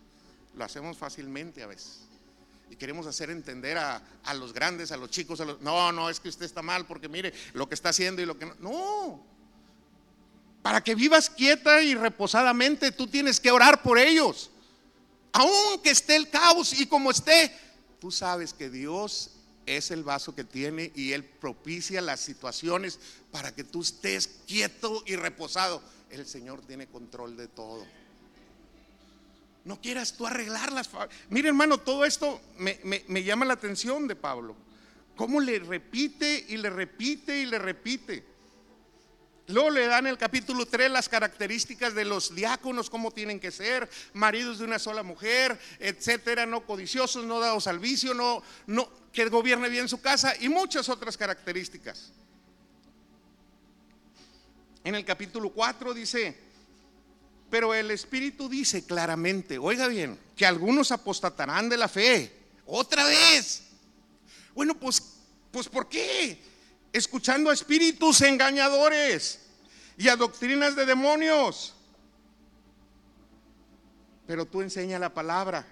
Lo 0.55 0.63
hacemos 0.63 0.97
fácilmente 0.97 1.61
a 1.61 1.67
veces. 1.67 1.99
Y 2.69 2.75
queremos 2.75 3.05
hacer 3.05 3.29
entender 3.29 3.77
a, 3.77 4.01
los 4.35 4.51
grandes, 4.51 4.91
a 4.91 4.97
los 4.97 5.11
chicos, 5.11 5.39
a 5.41 5.45
los... 5.45 5.61
No, 5.61 5.91
no, 5.91 6.09
es 6.09 6.19
que 6.19 6.29
usted 6.29 6.45
está 6.45 6.63
mal 6.63 6.87
porque 6.87 7.07
mire 7.07 7.33
lo 7.53 7.69
que 7.69 7.75
está 7.75 7.89
haciendo 7.89 8.21
y 8.21 8.25
lo 8.25 8.37
que 8.37 8.47
no... 8.47 8.55
No. 8.59 9.33
Para 10.63 10.81
que 10.81 10.95
vivas 10.95 11.29
quieta 11.29 11.83
y 11.83 11.93
reposadamente, 11.93 12.91
tú 12.91 13.05
tienes 13.05 13.39
que 13.39 13.51
orar 13.51 13.83
por 13.83 13.99
ellos. 13.99 14.49
Aunque 15.33 15.89
esté 15.89 16.15
el 16.15 16.29
caos 16.29 16.79
y 16.79 16.85
como 16.85 17.11
esté, 17.11 17.51
tú 17.99 18.11
sabes 18.11 18.53
que 18.53 18.69
Dios 18.69 19.31
es 19.65 19.91
el 19.91 20.03
vaso 20.03 20.35
que 20.35 20.43
tiene 20.43 20.91
y 20.95 21.13
Él 21.13 21.23
propicia 21.23 22.01
las 22.01 22.19
situaciones 22.19 22.99
para 23.31 23.53
que 23.53 23.63
tú 23.63 23.81
estés 23.81 24.27
quieto 24.47 25.03
y 25.05 25.15
reposado. 25.15 25.81
El 26.09 26.27
Señor 26.27 26.61
tiene 26.61 26.87
control 26.87 27.35
de 27.35 27.47
todo. 27.47 27.85
No 29.65 29.79
quieras 29.81 30.13
tú 30.13 30.27
arreglarlas. 30.27 30.89
Mire 31.29 31.47
hermano, 31.47 31.79
todo 31.79 32.05
esto 32.05 32.41
me, 32.57 33.23
llama 33.23 33.45
la 33.45 33.53
atención 33.53 34.07
de 34.07 34.15
Pablo. 34.15 34.55
Cómo 35.15 35.39
le 35.39 35.59
repite 35.59 36.45
y 36.49 36.57
le 36.57 36.69
repite 36.69 37.39
y 37.39 37.45
le 37.45 37.59
repite. 37.59 38.32
Luego 39.47 39.71
le 39.71 39.87
dan 39.87 40.07
el 40.07 40.17
capítulo 40.17 40.65
3 40.65 40.89
las 40.89 41.09
características 41.09 41.93
de 41.93 42.05
los 42.05 42.33
diáconos, 42.33 42.89
cómo 42.89 43.11
tienen 43.11 43.41
que 43.41 43.51
ser, 43.51 43.89
maridos 44.13 44.59
de 44.59 44.65
una 44.65 44.79
sola 44.79 45.03
mujer, 45.03 45.59
etcétera, 45.79 46.45
no 46.45 46.65
codiciosos, 46.65 47.25
no 47.25 47.41
dados 47.41 47.67
al 47.67 47.79
vicio, 47.79 48.13
no, 48.13 48.41
no, 48.67 48.89
que 49.11 49.25
gobierne 49.27 49.67
bien 49.67 49.89
su 49.89 49.99
casa 49.99 50.33
y 50.39 50.47
muchas 50.47 50.87
otras 50.87 51.17
características. 51.17 52.13
En 54.85 54.95
el 54.95 55.03
capítulo 55.03 55.49
4 55.49 55.93
dice, 55.93 56.37
pero 57.49 57.73
el 57.73 57.91
Espíritu 57.91 58.47
dice 58.47 58.85
claramente, 58.85 59.57
oiga 59.57 59.87
bien, 59.87 60.17
que 60.37 60.45
algunos 60.45 60.91
apostatarán 60.91 61.67
de 61.67 61.77
la 61.77 61.89
fe. 61.89 62.31
Otra 62.65 63.05
vez. 63.05 63.63
Bueno, 64.55 64.73
pues, 64.75 65.03
pues 65.51 65.67
¿por 65.67 65.87
qué? 65.89 66.52
Escuchando 66.93 67.49
a 67.49 67.53
espíritus 67.53 68.21
engañadores 68.21 69.39
y 69.97 70.07
a 70.07 70.15
doctrinas 70.15 70.75
de 70.75 70.85
demonios. 70.85 71.73
Pero 74.27 74.45
tú 74.45 74.61
enseña 74.61 74.99
la 74.99 75.13
palabra. 75.13 75.67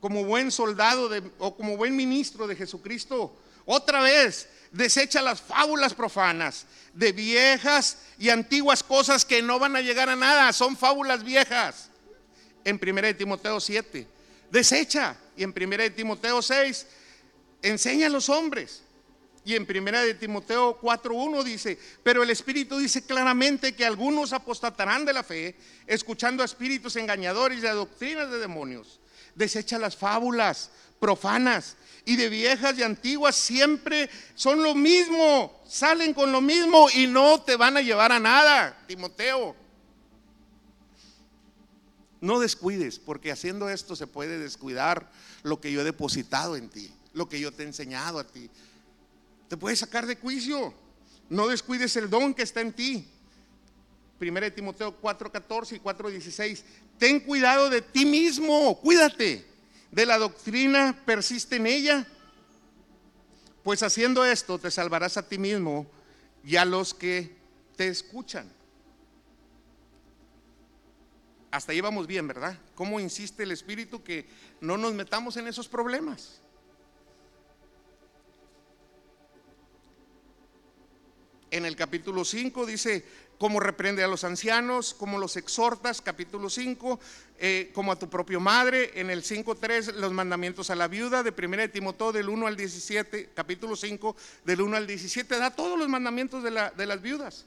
Como 0.00 0.24
buen 0.24 0.50
soldado 0.50 1.10
o 1.38 1.56
como 1.56 1.76
buen 1.76 1.94
ministro 1.94 2.46
de 2.46 2.56
Jesucristo, 2.56 3.36
otra 3.66 4.00
vez 4.00 4.48
desecha 4.70 5.20
las 5.20 5.40
fábulas 5.40 5.92
profanas 5.92 6.66
de 6.94 7.12
viejas 7.12 7.98
y 8.18 8.28
antiguas 8.28 8.82
cosas 8.82 9.24
que 9.24 9.42
no 9.42 9.58
van 9.58 9.76
a 9.76 9.80
llegar 9.80 10.08
a 10.08 10.16
nada, 10.16 10.52
son 10.52 10.76
fábulas 10.76 11.24
viejas. 11.24 11.90
En 12.64 12.80
1 12.82 13.16
Timoteo 13.16 13.60
7, 13.60 14.06
desecha. 14.50 15.16
Y 15.36 15.42
en 15.42 15.50
1 15.50 15.92
Timoteo 15.94 16.40
6, 16.40 16.86
enseña 17.62 18.06
a 18.06 18.10
los 18.10 18.28
hombres. 18.28 18.82
Y 19.46 19.54
en 19.54 19.62
1 19.62 20.16
Timoteo 20.18 20.80
4.1 20.80 21.44
dice, 21.44 21.78
pero 22.02 22.24
el 22.24 22.30
Espíritu 22.30 22.78
dice 22.78 23.06
claramente 23.06 23.76
que 23.76 23.84
algunos 23.84 24.32
apostatarán 24.32 25.04
de 25.04 25.12
la 25.12 25.22
fe, 25.22 25.54
escuchando 25.86 26.42
a 26.42 26.46
espíritus 26.46 26.96
engañadores 26.96 27.62
y 27.62 27.66
a 27.68 27.72
doctrinas 27.72 28.28
de 28.28 28.40
demonios. 28.40 28.98
Desecha 29.36 29.78
las 29.78 29.96
fábulas 29.96 30.72
profanas 30.98 31.76
y 32.04 32.16
de 32.16 32.28
viejas 32.28 32.76
y 32.76 32.82
antiguas 32.82 33.36
siempre 33.36 34.10
son 34.34 34.64
lo 34.64 34.74
mismo, 34.74 35.62
salen 35.68 36.12
con 36.12 36.32
lo 36.32 36.40
mismo 36.40 36.88
y 36.92 37.06
no 37.06 37.40
te 37.40 37.54
van 37.54 37.76
a 37.76 37.82
llevar 37.82 38.10
a 38.10 38.18
nada, 38.18 38.76
Timoteo. 38.88 39.54
No 42.20 42.40
descuides, 42.40 42.98
porque 42.98 43.30
haciendo 43.30 43.68
esto 43.68 43.94
se 43.94 44.08
puede 44.08 44.40
descuidar 44.40 45.08
lo 45.44 45.60
que 45.60 45.70
yo 45.70 45.82
he 45.82 45.84
depositado 45.84 46.56
en 46.56 46.68
ti, 46.68 46.90
lo 47.12 47.28
que 47.28 47.38
yo 47.38 47.52
te 47.52 47.62
he 47.62 47.66
enseñado 47.66 48.18
a 48.18 48.26
ti. 48.26 48.50
Te 49.48 49.56
puede 49.56 49.76
sacar 49.76 50.06
de 50.06 50.16
juicio. 50.16 50.74
No 51.28 51.48
descuides 51.48 51.96
el 51.96 52.08
don 52.10 52.34
que 52.34 52.42
está 52.42 52.60
en 52.60 52.72
ti. 52.72 53.08
Primera 54.18 54.46
de 54.46 54.50
Timoteo 54.50 55.00
4:14 55.00 55.76
y 55.76 55.80
4:16. 55.80 56.64
Ten 56.98 57.20
cuidado 57.20 57.68
de 57.68 57.82
ti 57.82 58.06
mismo, 58.06 58.78
cuídate 58.80 59.44
de 59.90 60.06
la 60.06 60.18
doctrina 60.18 61.00
persiste 61.04 61.56
en 61.56 61.66
ella, 61.66 62.06
pues 63.62 63.82
haciendo 63.82 64.24
esto 64.24 64.58
te 64.58 64.70
salvarás 64.70 65.16
a 65.16 65.26
ti 65.26 65.38
mismo 65.38 65.86
y 66.44 66.56
a 66.56 66.64
los 66.64 66.94
que 66.94 67.34
te 67.76 67.88
escuchan. 67.88 68.50
Hasta 71.50 71.72
ahí 71.72 71.80
vamos 71.80 72.06
bien, 72.06 72.28
¿verdad? 72.28 72.58
¿Cómo 72.74 73.00
insiste 73.00 73.42
el 73.42 73.52
Espíritu 73.52 74.02
que 74.02 74.26
no 74.60 74.76
nos 74.76 74.92
metamos 74.94 75.36
en 75.36 75.48
esos 75.48 75.68
problemas? 75.68 76.40
En 81.56 81.64
el 81.64 81.74
capítulo 81.74 82.22
5 82.22 82.66
dice, 82.66 83.02
cómo 83.38 83.60
reprende 83.60 84.04
a 84.04 84.08
los 84.08 84.24
ancianos, 84.24 84.92
cómo 84.92 85.18
los 85.18 85.38
exhortas, 85.38 86.02
capítulo 86.02 86.50
5, 86.50 87.00
eh, 87.38 87.70
como 87.72 87.92
a 87.92 87.98
tu 87.98 88.10
propio 88.10 88.40
madre, 88.40 89.00
en 89.00 89.08
el 89.08 89.22
5.3 89.22 89.94
los 89.94 90.12
mandamientos 90.12 90.68
a 90.68 90.74
la 90.74 90.86
viuda, 90.86 91.22
de 91.22 91.30
1 91.30 91.56
de 91.56 91.68
Timoteo 91.68 92.12
del 92.12 92.28
1 92.28 92.46
al 92.46 92.56
17, 92.56 93.30
capítulo 93.34 93.74
5 93.74 94.14
del 94.44 94.60
1 94.60 94.76
al 94.76 94.86
17, 94.86 95.38
da 95.38 95.50
todos 95.50 95.78
los 95.78 95.88
mandamientos 95.88 96.44
de, 96.44 96.50
las 96.50 97.00
viudas. 97.00 97.46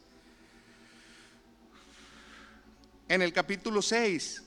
En 3.09 3.21
el 3.21 3.31
capítulo 3.31 3.83
6 3.83 4.41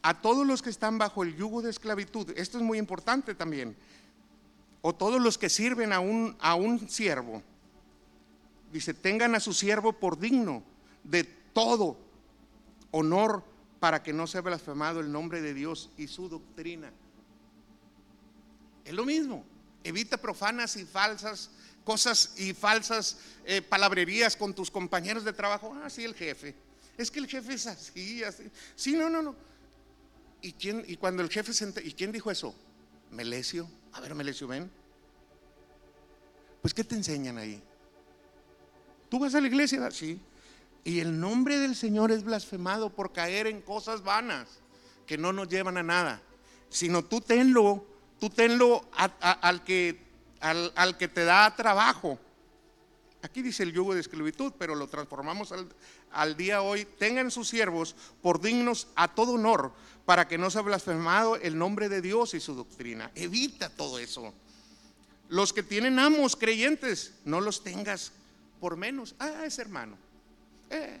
a 0.00 0.22
todos 0.22 0.46
los 0.46 0.62
que 0.62 0.70
están 0.70 0.96
bajo 0.96 1.22
el 1.22 1.36
yugo 1.36 1.60
de 1.60 1.68
esclavitud, 1.68 2.30
esto 2.34 2.56
es 2.56 2.64
muy 2.64 2.78
importante 2.78 3.34
también, 3.34 3.76
o 4.80 4.94
todos 4.94 5.20
los 5.20 5.36
que 5.36 5.50
sirven 5.50 5.92
a 5.92 6.00
un 6.00 6.88
siervo, 6.88 7.42
dice, 8.72 8.94
tengan 8.94 9.34
a 9.34 9.40
su 9.40 9.52
siervo 9.52 9.92
por 9.92 10.18
digno 10.18 10.62
de 11.04 11.24
todo 11.24 11.98
honor 12.90 13.44
para 13.80 14.02
que 14.02 14.12
no 14.12 14.26
sea 14.26 14.40
blasfemado 14.40 15.00
el 15.00 15.12
nombre 15.12 15.40
de 15.42 15.54
Dios 15.54 15.90
y 15.96 16.06
su 16.06 16.28
doctrina. 16.28 16.92
Es 18.84 18.94
lo 18.94 19.04
mismo, 19.04 19.44
evita 19.84 20.16
profanas 20.16 20.76
y 20.76 20.84
falsas 20.84 21.50
cosas 21.84 22.34
y 22.36 22.54
falsas 22.54 23.18
eh, 23.44 23.60
palabrerías 23.60 24.36
con 24.36 24.54
tus 24.54 24.70
compañeros 24.70 25.24
de 25.24 25.32
trabajo. 25.32 25.76
Ah, 25.82 25.90
sí, 25.90 26.04
el 26.04 26.14
jefe. 26.14 26.54
Es 26.96 27.10
que 27.10 27.18
el 27.18 27.26
jefe 27.26 27.54
es 27.54 27.66
así, 27.66 28.22
así. 28.22 28.44
Sí, 28.76 28.92
no, 28.92 29.10
no, 29.10 29.22
no. 29.22 29.34
¿Y, 30.40 30.52
quién, 30.52 30.84
y 30.86 30.96
cuando 30.96 31.22
el 31.22 31.30
jefe 31.30 31.52
se 31.52 31.72
¿y 31.84 31.92
quién 31.92 32.12
dijo 32.12 32.30
eso? 32.30 32.54
Melesio. 33.10 33.68
A 33.92 34.00
ver, 34.00 34.14
Melesio, 34.14 34.46
ven. 34.46 34.70
Pues, 36.60 36.74
¿qué 36.74 36.84
te 36.84 36.94
enseñan 36.94 37.38
ahí? 37.38 37.62
¿Tú 39.12 39.18
vas 39.18 39.34
a 39.34 39.42
la 39.42 39.46
iglesia? 39.46 39.90
Sí. 39.90 40.18
Y 40.84 41.00
el 41.00 41.20
nombre 41.20 41.58
del 41.58 41.76
Señor 41.76 42.10
es 42.10 42.24
blasfemado 42.24 42.88
por 42.88 43.12
caer 43.12 43.46
en 43.46 43.60
cosas 43.60 44.02
vanas 44.02 44.48
que 45.06 45.18
no 45.18 45.34
nos 45.34 45.50
llevan 45.50 45.76
a 45.76 45.82
nada. 45.82 46.22
Sino 46.70 47.04
tú 47.04 47.20
tenlo, 47.20 47.84
tú 48.18 48.30
tenlo 48.30 48.88
al, 48.96 49.64
que, 49.64 50.00
al, 50.40 50.96
que 50.96 51.08
te 51.08 51.24
da 51.26 51.54
trabajo. 51.54 52.18
Aquí 53.20 53.42
dice 53.42 53.64
el 53.64 53.74
yugo 53.74 53.92
de 53.92 54.00
esclavitud, 54.00 54.54
pero 54.58 54.74
lo 54.74 54.88
transformamos 54.88 55.52
al, 55.52 55.68
al, 56.12 56.34
día 56.34 56.62
hoy. 56.62 56.86
Tengan 56.98 57.30
sus 57.30 57.50
siervos 57.50 57.94
por 58.22 58.40
dignos 58.40 58.88
a 58.94 59.14
todo 59.14 59.32
honor, 59.32 59.74
para 60.06 60.26
que 60.26 60.38
no 60.38 60.50
sea 60.50 60.62
blasfemado 60.62 61.36
el 61.36 61.58
nombre 61.58 61.90
de 61.90 62.00
Dios 62.00 62.32
y 62.32 62.40
su 62.40 62.54
doctrina. 62.54 63.10
Evita 63.14 63.68
todo 63.68 63.98
eso. 63.98 64.32
Los 65.28 65.52
que 65.52 65.62
tienen 65.62 65.98
amos 65.98 66.34
creyentes, 66.34 67.12
no 67.26 67.42
los 67.42 67.62
tengas 67.62 68.12
por 68.62 68.76
menos. 68.76 69.16
Ah, 69.18 69.42
es 69.44 69.58
hermano. 69.58 69.96
Eh, 70.70 71.00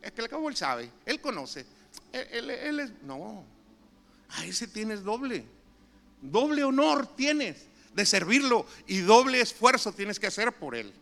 es 0.00 0.12
que 0.12 0.20
el 0.20 0.28
cabo 0.28 0.48
él 0.48 0.54
sabe, 0.54 0.88
él 1.04 1.20
conoce. 1.20 1.66
Él, 2.12 2.48
él 2.48 2.78
es, 2.78 2.92
no, 3.02 3.42
a 4.28 4.44
ese 4.46 4.68
tienes 4.68 5.02
doble. 5.02 5.44
Doble 6.22 6.62
honor 6.62 7.08
tienes 7.16 7.66
de 7.92 8.06
servirlo 8.06 8.66
y 8.86 8.98
doble 8.98 9.40
esfuerzo 9.40 9.90
tienes 9.90 10.20
que 10.20 10.28
hacer 10.28 10.52
por 10.52 10.76
él. 10.76 10.92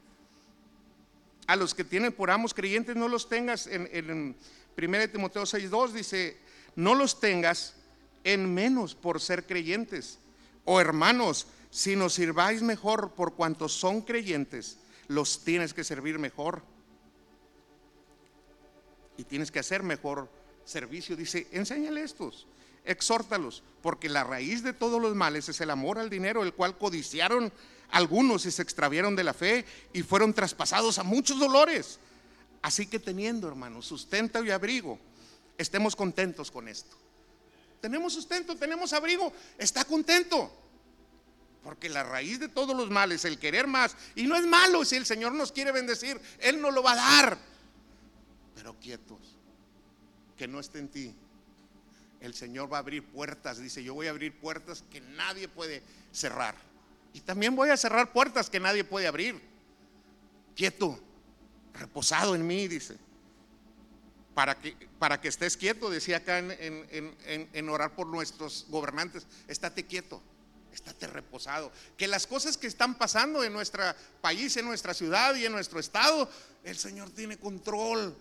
A 1.47 1.55
los 1.55 1.75
que 1.75 1.85
tienen 1.85 2.15
por 2.15 2.31
amos 2.31 2.55
creyentes 2.55 2.97
no 2.97 3.07
los 3.07 3.29
tengas 3.29 3.67
en, 3.67 3.87
en 3.93 4.35
1 4.79 5.11
Timoteo 5.11 5.43
6.2 5.43 5.91
dice, 5.91 6.39
no 6.77 6.95
los 6.95 7.21
tengas 7.21 7.75
en 8.25 8.55
menos 8.55 8.95
por 8.95 9.21
ser 9.21 9.45
creyentes. 9.45 10.19
O 10.65 10.81
hermanos, 10.81 11.47
si 11.69 11.95
nos 11.95 12.15
sirváis 12.15 12.63
mejor 12.63 13.11
por 13.11 13.35
cuantos 13.35 13.75
son 13.75 14.01
creyentes, 14.01 14.79
los 15.09 15.45
tienes 15.45 15.75
que 15.75 15.85
servir 15.85 16.19
mejor. 16.19 16.63
Y 19.17 19.25
tienes 19.25 19.51
que 19.51 19.61
hacer 19.61 19.83
mejor 19.83 20.29
servicio. 20.65 21.17
Dice, 21.17 21.47
enséñale 21.53 22.03
estos, 22.03 22.47
exhórtalos, 22.85 23.63
porque 23.83 24.09
la 24.09 24.25
raíz 24.25 24.63
de 24.63 24.73
todos 24.73 25.01
los 25.01 25.15
males 25.15 25.49
es 25.49 25.61
el 25.61 25.71
amor 25.71 25.99
al 25.99 26.11
dinero, 26.11 26.43
el 26.43 26.55
cual 26.55 26.77
codiciaron 26.77 27.53
algunos 27.91 28.45
y 28.47 28.51
se 28.51 28.63
extraviaron 28.63 29.15
de 29.15 29.25
la 29.25 29.35
fe 29.35 29.65
y 29.93 30.03
fueron 30.03 30.35
traspasados 30.35 30.99
a 30.99 31.05
muchos 31.05 31.39
dolores. 31.39 31.99
Así 32.63 32.87
que 32.87 32.99
teniendo, 32.99 33.47
hermanos, 33.47 33.87
sustento 33.87 34.43
y 34.45 34.51
abrigo, 34.51 34.99
estemos 35.59 35.95
contentos 35.95 36.51
con 36.51 36.67
esto. 36.67 36.97
Tenemos 37.81 38.15
sustento, 38.15 38.57
tenemos 38.57 38.93
abrigo, 38.95 39.33
está 39.59 39.85
contento. 39.85 40.51
Porque 41.65 41.89
la 41.89 42.05
raíz 42.05 42.39
de 42.39 42.49
todos 42.49 42.77
los 42.77 42.91
males, 42.91 43.25
el 43.25 43.39
querer 43.39 43.67
más, 43.67 43.97
y 44.15 44.25
no 44.25 44.37
es 44.37 44.47
malo 44.47 44.85
si 44.85 44.97
el 44.97 45.07
Señor 45.07 45.33
nos 45.33 45.51
quiere 45.51 45.73
bendecir, 45.73 46.21
Él 46.39 46.61
nos 46.61 46.73
lo 46.73 46.83
va 46.83 46.93
a 46.93 46.97
dar. 46.97 47.39
Pero 48.55 48.79
quietos, 48.79 49.19
que 50.37 50.47
no 50.47 50.61
esté 50.61 50.79
en 50.79 50.89
ti. 50.89 51.15
El 52.21 52.35
Señor 52.35 52.73
va 52.73 52.77
a 52.77 52.81
abrir 52.81 53.03
puertas, 53.03 53.59
dice, 53.59 53.83
yo 53.83 53.95
voy 53.95 54.07
a 54.07 54.11
abrir 54.11 54.39
puertas 54.39 54.85
que 54.91 55.01
nadie 55.01 55.49
puede 55.49 55.83
cerrar. 56.13 56.55
Y 57.13 57.21
también 57.21 57.57
voy 57.57 57.71
a 57.71 57.77
cerrar 57.77 58.13
puertas 58.13 58.49
que 58.49 58.61
nadie 58.61 58.85
puede 58.85 59.07
abrir. 59.07 59.41
Quieto, 60.55 60.99
reposado 61.73 62.35
en 62.35 62.47
mí, 62.47 62.69
dice 62.69 62.97
para 64.35 64.57
que, 64.57 64.77
para 64.99 65.21
que 65.21 65.29
estés 65.29 65.57
quieto, 65.57 65.89
decía 65.89 66.19
acá 66.19 66.39
en, 66.39 67.69
orar 67.69 67.95
por 67.95 68.09
nuestros 68.09 68.67
gobernantes, 68.69 69.27
estate 69.49 69.87
quieto, 69.87 70.21
estate 70.75 71.07
reposado. 71.07 71.73
Que 71.97 72.07
las 72.07 72.27
cosas 72.27 72.57
que 72.57 72.67
están 72.67 72.97
pasando 72.97 73.43
en 73.45 73.53
nuestro 73.53 73.83
país, 74.21 74.57
en 74.57 74.67
nuestra 74.67 74.95
ciudad 74.95 75.35
y 75.35 75.47
en 75.47 75.53
nuestro 75.53 75.81
estado, 75.81 76.29
el 76.65 76.77
Señor 76.77 77.11
tiene 77.11 77.39
control. 77.39 78.15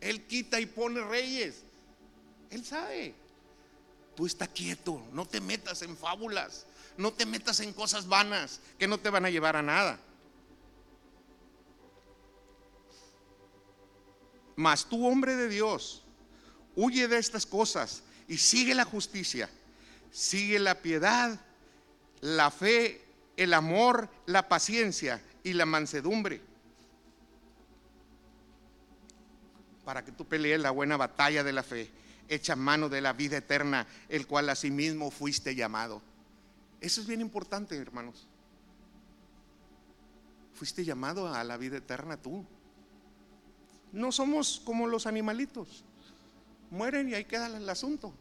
Él 0.00 0.26
quita 0.26 0.60
y 0.60 0.66
pone 0.66 1.00
reyes. 1.02 1.62
Él 2.50 2.64
sabe. 2.64 3.14
Tú 4.14 4.26
estás 4.26 4.48
quieto, 4.48 5.02
no 5.12 5.26
te 5.26 5.40
metas 5.40 5.80
en 5.82 5.96
fábulas, 5.96 6.66
no 6.98 7.12
te 7.12 7.24
metas 7.24 7.60
en 7.60 7.72
cosas 7.72 8.06
vanas 8.06 8.60
que 8.78 8.86
no 8.86 8.98
te 8.98 9.08
van 9.08 9.24
a 9.24 9.30
llevar 9.30 9.56
a 9.56 9.62
nada. 9.62 9.98
Mas 14.54 14.84
tú, 14.84 15.06
hombre 15.06 15.34
de 15.34 15.48
Dios, 15.48 16.02
huye 16.76 17.08
de 17.08 17.18
estas 17.18 17.46
cosas 17.46 18.02
y 18.28 18.36
sigue 18.36 18.74
la 18.74 18.84
justicia, 18.84 19.48
sigue 20.10 20.58
la 20.58 20.74
piedad, 20.82 21.40
la 22.22 22.50
fe, 22.50 23.04
el 23.36 23.52
amor, 23.52 24.08
la 24.26 24.48
paciencia 24.48 25.22
y 25.44 25.52
la 25.52 25.66
mansedumbre. 25.66 26.40
Para 29.84 30.04
que 30.04 30.12
tú 30.12 30.24
pelees 30.24 30.60
la 30.60 30.70
buena 30.70 30.96
batalla 30.96 31.42
de 31.42 31.52
la 31.52 31.62
fe, 31.62 31.90
echa 32.28 32.56
mano 32.56 32.88
de 32.88 33.00
la 33.00 33.12
vida 33.12 33.36
eterna, 33.36 33.86
el 34.08 34.26
cual 34.26 34.48
asimismo 34.48 35.10
fuiste 35.10 35.54
llamado. 35.54 36.00
Eso 36.80 37.00
es 37.00 37.06
bien 37.06 37.20
importante, 37.20 37.76
hermanos. 37.76 38.26
Fuiste 40.54 40.84
llamado 40.84 41.32
a 41.32 41.42
la 41.42 41.56
vida 41.56 41.78
eterna 41.78 42.16
tú. 42.16 42.44
No 43.90 44.12
somos 44.12 44.62
como 44.64 44.86
los 44.86 45.06
animalitos. 45.06 45.84
Mueren 46.70 47.08
y 47.08 47.14
ahí 47.14 47.24
queda 47.24 47.46
el 47.48 47.68
asunto. 47.68 48.14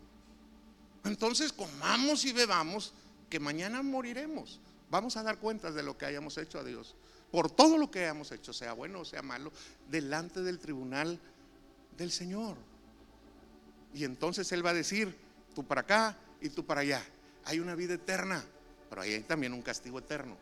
Entonces 1.03 1.53
comamos 1.53 2.25
y 2.25 2.33
bebamos 2.33 2.93
que 3.31 3.39
mañana 3.39 3.81
moriremos. 3.81 4.59
Vamos 4.91 5.17
a 5.17 5.23
dar 5.23 5.39
cuentas 5.39 5.73
de 5.73 5.81
lo 5.81 5.97
que 5.97 6.05
hayamos 6.05 6.37
hecho 6.37 6.59
a 6.59 6.63
Dios. 6.63 6.95
Por 7.31 7.49
todo 7.49 7.79
lo 7.79 7.89
que 7.89 8.01
hayamos 8.01 8.31
hecho, 8.31 8.53
sea 8.53 8.73
bueno 8.73 8.99
o 8.99 9.05
sea 9.05 9.23
malo, 9.23 9.51
delante 9.89 10.41
del 10.41 10.59
tribunal 10.59 11.17
del 11.97 12.11
Señor. 12.11 12.57
Y 13.95 14.03
entonces 14.03 14.51
Él 14.51 14.63
va 14.63 14.71
a 14.71 14.75
decir, 14.75 15.15
tú 15.55 15.63
para 15.63 15.81
acá 15.81 16.17
y 16.41 16.49
tú 16.49 16.65
para 16.65 16.81
allá. 16.81 17.03
Hay 17.45 17.59
una 17.59 17.73
vida 17.73 17.95
eterna, 17.95 18.45
pero 18.89 19.01
hay 19.01 19.21
también 19.21 19.53
un 19.53 19.61
castigo 19.61 19.97
eterno. 19.97 20.37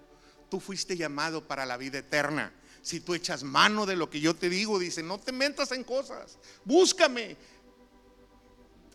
Tú 0.49 0.59
fuiste 0.59 0.97
llamado 0.97 1.47
para 1.47 1.65
la 1.65 1.77
vida 1.77 1.99
eterna 1.99 2.51
si 2.81 2.99
tú 2.99 3.13
echas 3.13 3.43
mano 3.43 3.85
de 3.85 3.95
lo 3.95 4.09
que 4.09 4.19
yo 4.19 4.35
te 4.35 4.49
digo, 4.49 4.79
dice, 4.79 5.03
no 5.03 5.19
te 5.19 5.31
metas 5.31 5.71
en 5.71 5.83
cosas, 5.83 6.37
búscame, 6.63 7.35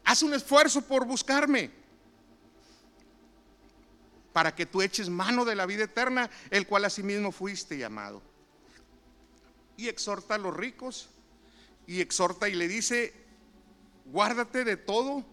haz 0.05 0.23
un 0.23 0.35
esfuerzo 0.35 0.83
por 0.83 1.07
buscarme, 1.07 1.71
para 4.35 4.55
que 4.55 4.67
tú 4.67 4.83
eches 4.83 5.09
mano 5.09 5.45
de 5.45 5.55
la 5.55 5.65
vida 5.65 5.85
eterna, 5.85 6.29
el 6.51 6.67
cual 6.67 6.85
asimismo 6.85 7.31
fuiste 7.31 7.79
llamado. 7.79 8.21
Y 9.77 9.87
exhorta 9.87 10.35
a 10.35 10.39
los 10.39 10.55
ricos, 10.55 11.09
y 11.87 12.01
exhorta 12.01 12.49
y 12.49 12.55
le 12.57 12.67
dice, 12.67 13.15
guárdate 14.07 14.65
de 14.65 14.77
todo, 14.77 15.25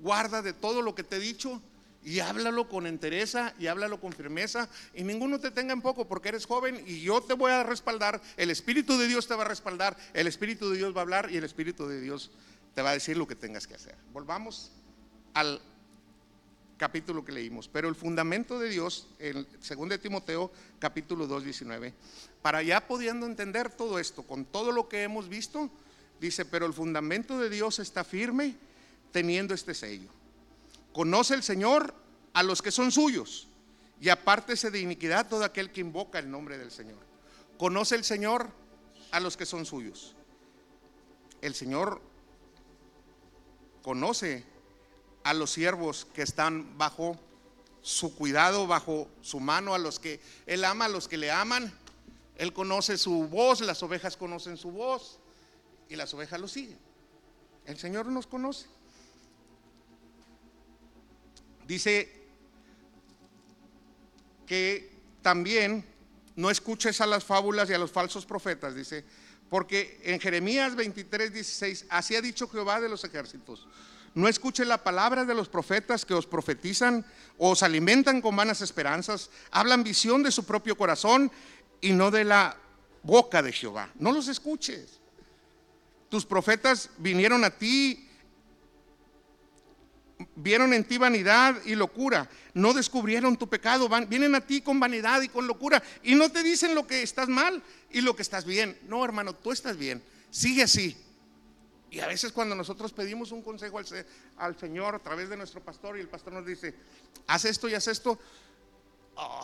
guarda 0.00 0.42
de 0.42 0.52
todo 0.52 0.82
lo 0.82 0.96
que 0.96 1.04
te 1.04 1.16
he 1.16 1.20
dicho, 1.20 1.62
y 2.02 2.18
háblalo 2.18 2.68
con 2.68 2.86
entereza 2.86 3.54
y 3.58 3.68
háblalo 3.68 4.00
con 4.00 4.12
firmeza 4.12 4.68
y 4.94 5.02
ninguno 5.04 5.40
te 5.40 5.50
tenga 5.50 5.72
en 5.72 5.82
poco 5.82 6.06
porque 6.06 6.30
eres 6.30 6.46
joven 6.46 6.82
y 6.86 7.00
yo 7.00 7.20
te 7.20 7.34
voy 7.34 7.52
a 7.52 7.64
respaldar, 7.64 8.22
el 8.36 8.50
Espíritu 8.50 8.96
de 8.96 9.08
Dios 9.08 9.26
te 9.26 9.34
va 9.34 9.42
a 9.42 9.48
respaldar, 9.48 9.96
el 10.14 10.26
Espíritu 10.26 10.70
de 10.70 10.78
Dios 10.78 10.94
va 10.94 11.00
a 11.00 11.02
hablar 11.02 11.30
y 11.30 11.36
el 11.36 11.44
Espíritu 11.44 11.86
de 11.86 12.00
Dios 12.00 12.30
te 12.74 12.82
va 12.82 12.90
a 12.90 12.94
decir 12.94 13.16
lo 13.16 13.26
que 13.26 13.34
tengas 13.34 13.66
que 13.66 13.74
hacer. 13.74 13.96
Volvamos 14.12 14.72
al 15.34 15.60
capítulo 16.78 17.24
que 17.24 17.32
leímos, 17.32 17.68
pero 17.68 17.88
el 17.88 17.94
fundamento 17.94 18.58
de 18.58 18.70
Dios, 18.70 19.08
en 19.18 19.44
2 19.44 20.00
Timoteo 20.00 20.50
capítulo 20.78 21.26
2, 21.26 21.44
19, 21.44 21.92
para 22.40 22.62
ya 22.62 22.86
pudiendo 22.86 23.26
entender 23.26 23.70
todo 23.70 23.98
esto, 23.98 24.22
con 24.22 24.44
todo 24.46 24.72
lo 24.72 24.88
que 24.88 25.02
hemos 25.02 25.28
visto, 25.28 25.70
dice, 26.20 26.44
pero 26.44 26.64
el 26.64 26.72
fundamento 26.72 27.38
de 27.38 27.50
Dios 27.50 27.78
está 27.78 28.04
firme 28.04 28.56
teniendo 29.12 29.54
este 29.54 29.74
sello 29.74 30.10
Conoce 30.98 31.34
el 31.34 31.44
Señor 31.44 31.94
a 32.32 32.42
los 32.42 32.60
que 32.60 32.72
son 32.72 32.90
suyos 32.90 33.46
y 34.00 34.08
apártese 34.08 34.70
de 34.70 34.80
iniquidad 34.80 35.28
todo 35.28 35.44
aquel 35.44 35.70
que 35.70 35.80
invoca 35.80 36.18
el 36.18 36.28
nombre 36.28 36.58
del 36.58 36.70
Señor. 36.70 36.98
Conoce 37.56 37.94
el 37.94 38.02
Señor 38.02 38.50
a 39.10 39.20
los 39.20 39.36
que 39.36 39.46
son 39.46 39.64
suyos. 39.64 40.16
El 41.40 41.54
Señor 41.54 42.00
conoce 43.82 44.44
a 45.28 45.34
los 45.34 45.50
siervos 45.50 46.06
que 46.14 46.22
están 46.22 46.78
bajo 46.78 47.18
su 47.82 48.14
cuidado, 48.14 48.66
bajo 48.66 49.08
su 49.20 49.40
mano, 49.40 49.74
a 49.74 49.78
los 49.78 49.98
que 49.98 50.20
Él 50.46 50.64
ama, 50.64 50.86
a 50.86 50.88
los 50.88 51.06
que 51.06 51.18
le 51.18 51.30
aman. 51.30 51.70
Él 52.36 52.54
conoce 52.54 52.96
su 52.96 53.28
voz, 53.28 53.60
las 53.60 53.82
ovejas 53.82 54.16
conocen 54.16 54.56
su 54.56 54.70
voz 54.70 55.18
y 55.90 55.96
las 55.96 56.14
ovejas 56.14 56.40
lo 56.40 56.48
siguen. 56.48 56.78
El 57.66 57.76
Señor 57.76 58.06
nos 58.06 58.26
conoce. 58.26 58.66
Dice 61.66 62.10
que 64.46 64.90
también 65.20 65.84
no 66.36 66.50
escuches 66.50 67.02
a 67.02 67.06
las 67.06 67.22
fábulas 67.22 67.68
y 67.68 67.74
a 67.74 67.78
los 67.78 67.92
falsos 67.92 68.24
profetas, 68.24 68.74
dice, 68.74 69.04
porque 69.50 70.00
en 70.04 70.20
Jeremías 70.20 70.74
23, 70.74 71.34
16, 71.34 71.86
así 71.90 72.16
ha 72.16 72.22
dicho 72.22 72.48
Jehová 72.48 72.80
de 72.80 72.88
los 72.88 73.04
ejércitos. 73.04 73.66
No 74.14 74.28
escuche 74.28 74.64
la 74.64 74.82
palabra 74.82 75.24
de 75.24 75.34
los 75.34 75.48
profetas 75.48 76.04
que 76.04 76.14
os 76.14 76.26
profetizan 76.26 77.04
o 77.36 77.50
os 77.50 77.62
alimentan 77.62 78.20
con 78.20 78.34
vanas 78.34 78.60
esperanzas, 78.60 79.30
hablan 79.50 79.84
visión 79.84 80.22
de 80.22 80.32
su 80.32 80.44
propio 80.44 80.76
corazón 80.76 81.30
y 81.80 81.92
no 81.92 82.10
de 82.10 82.24
la 82.24 82.56
boca 83.02 83.42
de 83.42 83.52
Jehová. 83.52 83.90
No 83.94 84.12
los 84.12 84.28
escuches. 84.28 85.00
Tus 86.08 86.24
profetas 86.24 86.90
vinieron 86.98 87.44
a 87.44 87.50
ti 87.50 88.08
vieron 90.36 90.72
en 90.72 90.84
ti 90.84 90.98
vanidad 90.98 91.56
y 91.64 91.74
locura, 91.74 92.28
no 92.54 92.74
descubrieron 92.74 93.36
tu 93.36 93.48
pecado, 93.48 93.88
vienen 94.08 94.34
a 94.34 94.40
ti 94.40 94.60
con 94.60 94.80
vanidad 94.80 95.22
y 95.22 95.28
con 95.28 95.46
locura 95.46 95.82
y 96.02 96.14
no 96.14 96.30
te 96.30 96.42
dicen 96.42 96.74
lo 96.74 96.86
que 96.86 97.02
estás 97.02 97.28
mal 97.28 97.62
y 97.90 98.00
lo 98.00 98.16
que 98.16 98.22
estás 98.22 98.44
bien. 98.44 98.78
No, 98.88 99.04
hermano, 99.04 99.34
tú 99.34 99.52
estás 99.52 99.76
bien, 99.76 100.02
sigue 100.30 100.62
así. 100.62 100.96
Y 101.90 102.00
a 102.00 102.06
veces 102.06 102.32
cuando 102.32 102.54
nosotros 102.54 102.92
pedimos 102.92 103.32
un 103.32 103.42
consejo 103.42 103.80
al, 104.36 104.58
Señor 104.58 104.94
a 104.94 104.98
través 104.98 105.28
de 105.28 105.36
nuestro 105.36 105.62
pastor 105.62 105.96
y 105.96 106.00
el 106.00 106.08
pastor 106.08 106.34
nos 106.34 106.44
dice, 106.44 106.74
haz 107.26 107.44
esto 107.46 107.68
y 107.68 107.74
haz 107.74 107.88
esto, 107.88 108.18
ah, 109.16 109.42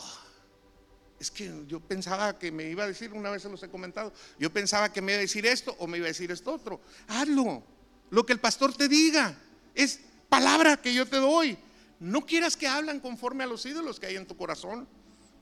es 1.19 1.31
que 1.31 1.63
yo 1.67 1.79
pensaba 1.79 2.37
que 2.37 2.51
me 2.51 2.65
iba 2.65 2.83
a 2.83 2.87
decir, 2.87 3.13
una 3.13 3.31
vez 3.31 3.41
se 3.41 3.49
los 3.49 3.63
he 3.63 3.69
comentado, 3.69 4.13
yo 4.37 4.53
pensaba 4.53 4.93
que 4.93 5.01
me 5.01 5.13
iba 5.13 5.19
a 5.19 5.21
decir 5.21 5.45
esto 5.45 5.75
o 5.79 5.87
me 5.87 5.97
iba 5.97 6.05
a 6.05 6.09
decir 6.09 6.29
esto 6.31 6.53
otro. 6.53 6.81
Hazlo, 7.07 7.63
lo 8.11 8.25
que 8.25 8.33
el 8.33 8.39
pastor 8.39 8.73
te 8.73 8.87
diga. 8.87 9.35
Es 9.73 9.99
palabra 10.29 10.77
que 10.77 10.93
yo 10.93 11.05
te 11.07 11.17
doy. 11.17 11.57
No 11.99 12.25
quieras 12.25 12.55
que 12.55 12.67
hablan 12.67 12.99
conforme 12.99 13.43
a 13.43 13.47
los 13.47 13.65
ídolos 13.65 13.99
que 13.99 14.05
hay 14.05 14.15
en 14.17 14.27
tu 14.27 14.37
corazón, 14.37 14.87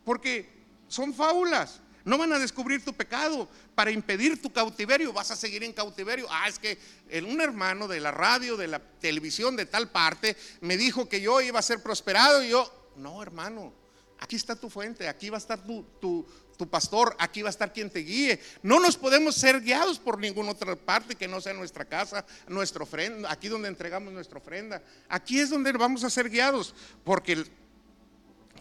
porque 0.05 0.49
son 0.87 1.13
fábulas. 1.13 1.81
No 2.05 2.17
van 2.17 2.33
a 2.33 2.39
descubrir 2.39 2.83
tu 2.83 2.93
pecado 2.93 3.47
para 3.75 3.91
impedir 3.91 4.41
tu 4.41 4.51
cautiverio. 4.51 5.13
Vas 5.13 5.31
a 5.31 5.35
seguir 5.35 5.63
en 5.63 5.73
cautiverio. 5.73 6.27
Ah, 6.29 6.49
es 6.49 6.59
que 6.59 6.77
un 7.25 7.39
hermano 7.39 7.87
de 7.87 7.99
la 7.99 8.11
radio, 8.11 8.57
de 8.57 8.67
la 8.67 8.79
televisión, 8.79 9.55
de 9.55 9.65
tal 9.65 9.89
parte, 9.89 10.35
me 10.61 10.75
dijo 10.75 11.07
que 11.07 11.21
yo 11.21 11.39
iba 11.41 11.59
a 11.59 11.63
ser 11.63 11.81
prosperado. 11.81 12.43
Y 12.43 12.49
yo, 12.49 12.91
no, 12.97 13.23
hermano, 13.23 13.73
aquí 14.19 14.35
está 14.35 14.55
tu 14.55 14.69
fuente, 14.69 15.07
aquí 15.07 15.29
va 15.29 15.37
a 15.37 15.39
estar 15.39 15.59
tu, 15.63 16.25
pastor, 16.69 17.15
aquí 17.19 17.41
va 17.41 17.49
a 17.49 17.51
estar 17.51 17.73
quien 17.73 17.89
te 17.89 17.99
guíe. 17.99 18.39
No 18.61 18.79
nos 18.79 18.95
podemos 18.95 19.35
ser 19.35 19.61
guiados 19.61 19.99
por 19.99 20.17
ninguna 20.17 20.51
otra 20.51 20.75
parte 20.75 21.15
que 21.15 21.27
no 21.27 21.41
sea 21.41 21.53
nuestra 21.53 21.85
casa, 21.85 22.25
nuestra 22.47 22.83
ofrenda, 22.83 23.31
aquí 23.31 23.49
donde 23.49 23.67
entregamos 23.67 24.13
nuestra 24.13 24.39
ofrenda. 24.39 24.81
Aquí 25.09 25.39
es 25.39 25.49
donde 25.49 25.71
vamos 25.73 26.03
a 26.03 26.09
ser 26.09 26.29
guiados, 26.29 26.73
porque 27.03 27.45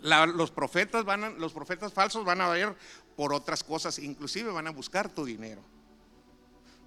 los 0.02 0.50
profetas 0.50 1.04
van 1.04 1.38
los 1.38 1.52
profetas 1.52 1.92
falsos 1.92 2.24
van 2.24 2.40
a 2.40 2.48
ver 2.48 2.74
por 3.16 3.32
otras 3.32 3.62
cosas, 3.64 3.98
inclusive 3.98 4.50
van 4.50 4.66
a 4.66 4.70
buscar 4.70 5.08
tu 5.08 5.24
dinero. 5.24 5.62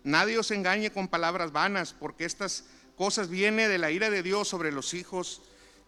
Nadie 0.03 0.37
os 0.37 0.51
engañe 0.51 0.91
con 0.91 1.07
palabras 1.07 1.51
vanas, 1.51 1.93
porque 1.93 2.25
estas 2.25 2.65
cosas 2.95 3.29
vienen 3.29 3.69
de 3.69 3.77
la 3.77 3.91
ira 3.91 4.09
de 4.09 4.23
Dios 4.23 4.47
sobre 4.47 4.71
los 4.71 4.93
hijos 4.93 5.41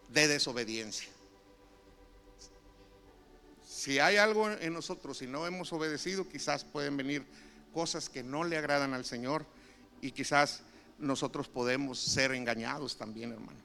de 0.10 0.28
desobediencia 0.28 1.10
si 3.88 4.00
hay 4.00 4.17
algo 4.17 4.52
en 4.52 4.73
nosotros 4.73 5.21
y 5.21 5.28
no 5.28 5.47
hemos 5.47 5.71
obedecido, 5.71 6.28
quizás 6.28 6.65
pueden 6.65 6.97
venir 6.97 7.23
cosas 7.73 8.10
que 8.10 8.21
no 8.21 8.43
le 8.43 8.58
agradan 8.58 8.93
al 8.93 9.06
Señor 9.06 9.45
y 10.02 10.12
quizás 10.12 10.62
nosotros 11.00 11.47
podemos 11.47 11.97
ser 11.97 12.34
engañados 12.34 12.97
también, 12.97 13.32
hermanos. 13.32 13.63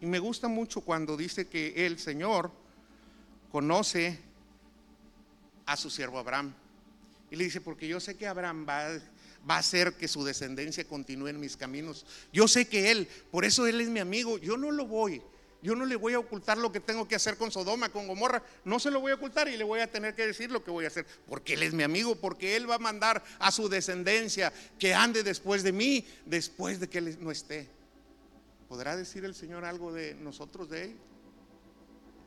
Y 0.00 0.06
me 0.06 0.18
gusta 0.18 0.48
mucho 0.48 0.80
cuando 0.80 1.14
dice 1.14 1.46
que 1.46 1.84
el 1.84 1.98
Señor 1.98 2.50
conoce 3.52 4.18
a 5.68 5.76
su 5.76 5.90
siervo 5.90 6.18
Abraham. 6.18 6.52
Y 7.30 7.36
le 7.36 7.44
dice, 7.44 7.60
porque 7.60 7.86
yo 7.86 8.00
sé 8.00 8.16
que 8.16 8.26
Abraham 8.26 8.66
va, 8.68 8.88
va 9.48 9.56
a 9.56 9.58
hacer 9.58 9.94
que 9.94 10.08
su 10.08 10.24
descendencia 10.24 10.84
continúe 10.84 11.28
en 11.28 11.38
mis 11.38 11.56
caminos. 11.56 12.04
Yo 12.32 12.48
sé 12.48 12.66
que 12.66 12.90
Él, 12.90 13.08
por 13.30 13.44
eso 13.44 13.66
Él 13.66 13.80
es 13.80 13.88
mi 13.88 14.00
amigo, 14.00 14.38
yo 14.38 14.56
no 14.56 14.70
lo 14.70 14.86
voy 14.86 15.22
yo 15.60 15.74
no 15.74 15.84
le 15.84 15.96
voy 15.96 16.14
a 16.14 16.20
ocultar 16.20 16.56
lo 16.56 16.70
que 16.70 16.78
tengo 16.78 17.08
que 17.08 17.16
hacer 17.16 17.36
con 17.36 17.50
Sodoma, 17.50 17.88
con 17.88 18.06
Gomorra. 18.06 18.42
No 18.64 18.78
se 18.78 18.90
lo 18.90 19.00
voy 19.00 19.12
a 19.12 19.16
ocultar 19.16 19.48
y 19.48 19.56
le 19.56 19.64
voy 19.64 19.80
a 19.80 19.90
tener 19.90 20.14
que 20.14 20.26
decir 20.26 20.50
lo 20.52 20.62
que 20.62 20.70
voy 20.70 20.84
a 20.84 20.88
hacer. 20.88 21.04
Porque 21.26 21.54
Él 21.54 21.64
es 21.64 21.72
mi 21.72 21.82
amigo, 21.82 22.14
porque 22.14 22.54
Él 22.54 22.70
va 22.70 22.76
a 22.76 22.78
mandar 22.78 23.24
a 23.40 23.50
su 23.50 23.68
descendencia 23.68 24.52
que 24.78 24.94
ande 24.94 25.24
después 25.24 25.64
de 25.64 25.72
mí, 25.72 26.06
después 26.26 26.78
de 26.78 26.88
que 26.88 26.98
Él 26.98 27.18
no 27.20 27.32
esté. 27.32 27.68
¿Podrá 28.68 28.96
decir 28.96 29.24
el 29.24 29.34
Señor 29.34 29.64
algo 29.64 29.92
de 29.92 30.14
nosotros, 30.14 30.70
de 30.70 30.84
Él? 30.84 30.96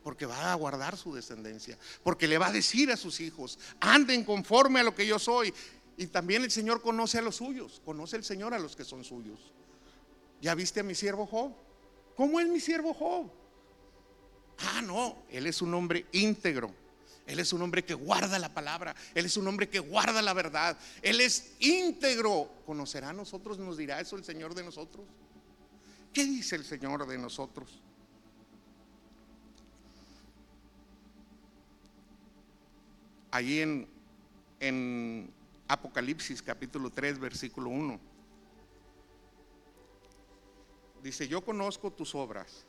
Porque 0.03 0.25
va 0.25 0.51
a 0.51 0.55
guardar 0.55 0.97
su 0.97 1.13
descendencia. 1.13 1.77
Porque 2.03 2.27
le 2.27 2.37
va 2.37 2.47
a 2.47 2.51
decir 2.51 2.91
a 2.91 2.97
sus 2.97 3.19
hijos, 3.19 3.59
anden 3.79 4.23
conforme 4.23 4.79
a 4.79 4.83
lo 4.83 4.95
que 4.95 5.05
yo 5.05 5.19
soy. 5.19 5.53
Y 5.97 6.07
también 6.07 6.43
el 6.43 6.51
Señor 6.51 6.81
conoce 6.81 7.19
a 7.19 7.21
los 7.21 7.35
suyos. 7.35 7.81
Conoce 7.85 8.17
el 8.17 8.23
Señor 8.23 8.53
a 8.53 8.59
los 8.59 8.75
que 8.75 8.83
son 8.83 9.03
suyos. 9.03 9.51
¿Ya 10.41 10.55
viste 10.55 10.79
a 10.79 10.83
mi 10.83 10.95
siervo 10.95 11.27
Job? 11.27 11.53
¿Cómo 12.15 12.39
es 12.39 12.47
mi 12.47 12.59
siervo 12.59 12.93
Job? 12.93 13.31
Ah, 14.57 14.81
no, 14.81 15.23
él 15.29 15.47
es 15.47 15.61
un 15.61 15.73
hombre 15.73 16.05
íntegro. 16.11 16.73
Él 17.25 17.39
es 17.39 17.53
un 17.53 17.61
hombre 17.61 17.85
que 17.85 17.93
guarda 17.93 18.39
la 18.39 18.53
palabra. 18.53 18.95
Él 19.13 19.25
es 19.25 19.37
un 19.37 19.47
hombre 19.47 19.69
que 19.69 19.79
guarda 19.79 20.21
la 20.21 20.33
verdad. 20.33 20.77
Él 21.01 21.21
es 21.21 21.53
íntegro. 21.59 22.49
¿Conocerá 22.65 23.09
a 23.09 23.13
nosotros? 23.13 23.59
¿Nos 23.59 23.77
dirá 23.77 24.01
eso 24.01 24.15
el 24.15 24.23
Señor 24.23 24.53
de 24.53 24.63
nosotros? 24.63 25.05
¿Qué 26.11 26.25
dice 26.25 26.55
el 26.55 26.65
Señor 26.65 27.07
de 27.07 27.17
nosotros? 27.17 27.81
Allí 33.31 33.61
en, 33.61 33.87
en 34.59 35.33
Apocalipsis 35.67 36.41
capítulo 36.41 36.89
3, 36.89 37.17
versículo 37.17 37.69
1. 37.69 37.99
Dice, 41.01 41.27
yo 41.27 41.43
conozco 41.43 41.91
tus 41.91 42.13
obras. 42.13 42.65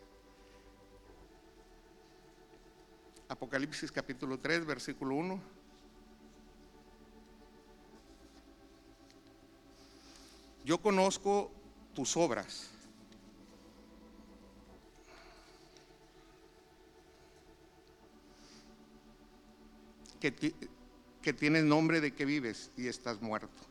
Apocalipsis 3.29 3.90
capítulo 3.90 4.38
3, 4.38 4.64
versículo 4.64 5.16
1. 5.16 5.40
Yo 10.64 10.79
conozco 10.79 11.51
tus 11.94 12.16
obras. 12.16 12.71
Que, 20.30 20.54
que 21.20 21.32
tienes 21.32 21.64
nombre 21.64 22.00
de 22.00 22.14
que 22.14 22.24
vives 22.24 22.70
y 22.76 22.87
estás 22.87 23.20
muerto. 23.20 23.62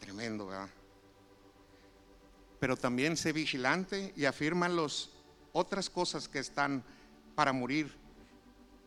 Tremendo, 0.00 0.46
¿verdad? 0.46 0.70
pero 2.64 2.78
también 2.78 3.18
sé 3.18 3.34
vigilante 3.34 4.14
y 4.16 4.24
afirma 4.24 4.70
las 4.70 5.10
otras 5.52 5.90
cosas 5.90 6.28
que 6.30 6.38
están 6.38 6.82
para 7.34 7.52
morir 7.52 7.94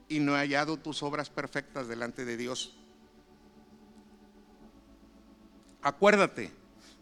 y 0.10 0.20
no 0.20 0.36
he 0.36 0.40
hallado 0.40 0.78
tus 0.78 1.04
obras 1.04 1.30
perfectas 1.30 1.88
delante 1.88 2.26
de 2.26 2.38
Dios. 2.38 2.76
Acuérdate 5.84 6.50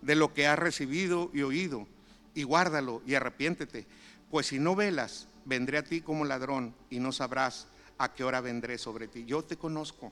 de 0.01 0.15
lo 0.15 0.33
que 0.33 0.47
has 0.47 0.59
recibido 0.59 1.31
y 1.33 1.43
oído 1.43 1.87
y 2.33 2.43
guárdalo 2.43 3.01
y 3.05 3.15
arrepiéntete, 3.15 3.87
pues 4.29 4.47
si 4.47 4.59
no 4.59 4.75
velas, 4.75 5.29
vendré 5.45 5.77
a 5.77 5.83
ti 5.85 6.01
como 6.01 6.25
ladrón 6.25 6.75
y 6.89 6.99
no 6.99 7.13
sabrás 7.13 7.67
a 7.97 8.13
qué 8.13 8.23
hora 8.23 8.41
vendré 8.41 8.77
sobre 8.77 9.07
ti. 9.07 9.25
Yo 9.25 9.43
te 9.43 9.57
conozco. 9.57 10.11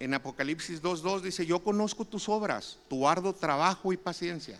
En 0.00 0.14
Apocalipsis 0.14 0.82
2.2 0.82 1.20
dice, 1.20 1.44
yo 1.44 1.62
conozco 1.62 2.04
tus 2.04 2.28
obras, 2.28 2.78
tu 2.88 3.06
arduo 3.06 3.34
trabajo 3.34 3.92
y 3.92 3.96
paciencia 3.96 4.58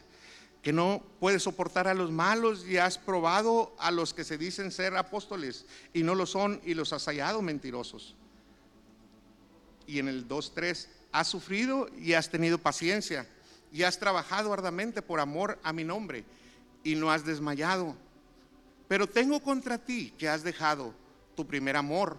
que 0.66 0.72
no 0.72 1.00
puedes 1.20 1.44
soportar 1.44 1.86
a 1.86 1.94
los 1.94 2.10
malos 2.10 2.66
y 2.66 2.76
has 2.76 2.98
probado 2.98 3.72
a 3.78 3.92
los 3.92 4.12
que 4.12 4.24
se 4.24 4.36
dicen 4.36 4.72
ser 4.72 4.96
apóstoles 4.96 5.64
y 5.94 6.02
no 6.02 6.16
lo 6.16 6.26
son 6.26 6.60
y 6.64 6.74
los 6.74 6.92
has 6.92 7.04
hallado 7.04 7.40
mentirosos. 7.40 8.16
Y 9.86 10.00
en 10.00 10.08
el 10.08 10.26
2.3, 10.26 10.88
has 11.12 11.28
sufrido 11.28 11.88
y 11.96 12.14
has 12.14 12.30
tenido 12.30 12.58
paciencia 12.58 13.28
y 13.70 13.84
has 13.84 14.00
trabajado 14.00 14.52
arduamente 14.52 15.02
por 15.02 15.20
amor 15.20 15.56
a 15.62 15.72
mi 15.72 15.84
nombre 15.84 16.24
y 16.82 16.96
no 16.96 17.12
has 17.12 17.24
desmayado. 17.24 17.94
Pero 18.88 19.06
tengo 19.06 19.40
contra 19.40 19.78
ti 19.78 20.12
que 20.18 20.28
has 20.28 20.42
dejado 20.42 20.92
tu 21.36 21.46
primer 21.46 21.76
amor. 21.76 22.18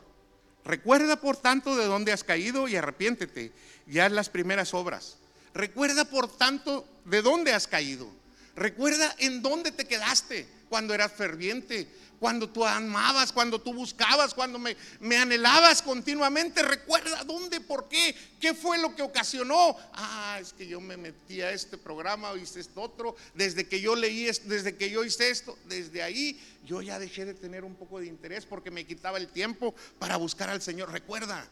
Recuerda 0.64 1.20
por 1.20 1.36
tanto 1.36 1.76
de 1.76 1.86
dónde 1.86 2.14
has 2.14 2.24
caído 2.24 2.68
y 2.68 2.76
arrepiéntete 2.76 3.52
y 3.88 4.00
haz 4.00 4.12
las 4.12 4.30
primeras 4.30 4.74
obras 4.74 5.18
Recuerda 5.58 6.06
por 6.06 6.28
tanto 6.38 6.88
de 7.06 7.24
dónde 7.24 7.52
has 7.52 7.66
caído. 7.66 8.08
Recuerda 8.56 9.16
en 9.18 9.42
dónde 9.42 9.72
te 9.72 9.86
quedaste 9.86 10.48
cuando 10.70 10.94
eras 10.94 11.12
ferviente, 11.12 11.88
cuando 12.20 12.50
tú 12.50 12.66
amabas, 12.66 13.32
cuando 13.32 13.62
tú 13.62 13.74
buscabas, 13.74 14.34
cuando 14.34 14.58
me, 14.58 14.76
me, 15.00 15.18
anhelabas 15.18 15.82
continuamente. 15.82 16.64
Recuerda 16.64 17.24
dónde, 17.24 17.62
por 17.62 17.88
qué, 17.88 18.16
qué 18.40 18.54
fue 18.54 18.78
lo 18.80 18.96
que 18.96 19.04
ocasionó. 19.04 19.76
Ah, 19.94 20.38
es 20.42 20.54
que 20.54 20.68
yo 20.68 20.82
me 20.82 20.98
metí 20.98 21.42
a 21.42 21.52
este 21.52 21.78
programa 21.78 22.32
o 22.32 22.38
hice 22.38 22.60
esto 22.60 22.82
otro. 22.82 23.16
Desde 23.36 23.68
que 23.68 23.80
yo 23.80 23.96
leí, 23.96 24.26
desde 24.46 24.76
que 24.76 24.90
yo 24.90 25.04
hice 25.04 25.30
esto, 25.30 25.58
desde 25.66 26.02
ahí 26.02 26.40
yo 26.66 26.82
ya 26.82 27.00
dejé 27.00 27.26
de 27.26 27.34
tener 27.34 27.64
un 27.64 27.76
poco 27.76 28.00
de 28.00 28.08
interés 28.08 28.46
porque 28.46 28.72
me 28.72 28.86
quitaba 28.86 29.18
el 29.18 29.28
tiempo 29.28 29.76
para 30.00 30.18
buscar 30.18 30.50
al 30.50 30.62
Señor. 30.62 30.92
Recuerda, 30.92 31.48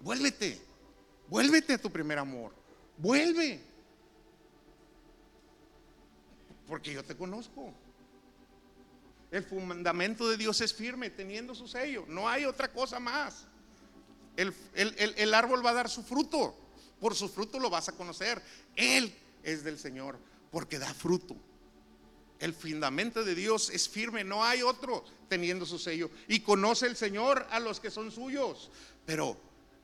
vuélvete, 0.00 0.60
vuélvete 1.28 1.74
a 1.74 1.78
tu 1.78 1.90
primer 1.90 2.18
amor. 2.18 2.52
Vuelve. 2.96 3.60
Porque 6.68 6.92
yo 6.92 7.02
te 7.02 7.16
conozco. 7.16 7.74
El 9.34 9.42
fundamento 9.42 10.28
de 10.28 10.36
Dios 10.36 10.60
es 10.60 10.72
firme, 10.72 11.10
teniendo 11.10 11.56
su 11.56 11.66
sello. 11.66 12.04
No 12.06 12.28
hay 12.28 12.44
otra 12.44 12.72
cosa 12.72 13.00
más. 13.00 13.48
El, 14.36 15.34
árbol 15.34 15.66
va 15.66 15.70
a 15.70 15.74
dar 15.74 15.90
su 15.90 16.04
fruto. 16.04 16.56
Por 17.00 17.16
su 17.16 17.28
fruto 17.28 17.58
lo 17.58 17.68
vas 17.68 17.88
a 17.88 17.96
conocer. 17.96 18.40
Él 18.76 19.12
es 19.42 19.64
del 19.64 19.76
Señor, 19.76 20.20
porque 20.52 20.78
da 20.78 20.94
fruto. 20.94 21.34
El 22.38 22.54
fundamento 22.54 23.24
de 23.24 23.34
Dios 23.34 23.70
es 23.70 23.88
firme, 23.88 24.22
no 24.22 24.44
hay 24.44 24.62
otro 24.62 25.04
teniendo 25.28 25.66
su 25.66 25.80
sello. 25.80 26.10
Y 26.28 26.38
conoce 26.38 26.86
el 26.86 26.94
Señor 26.94 27.44
a 27.50 27.58
los 27.58 27.80
que 27.80 27.90
son 27.90 28.12
suyos. 28.12 28.70
Pero, 29.04 29.36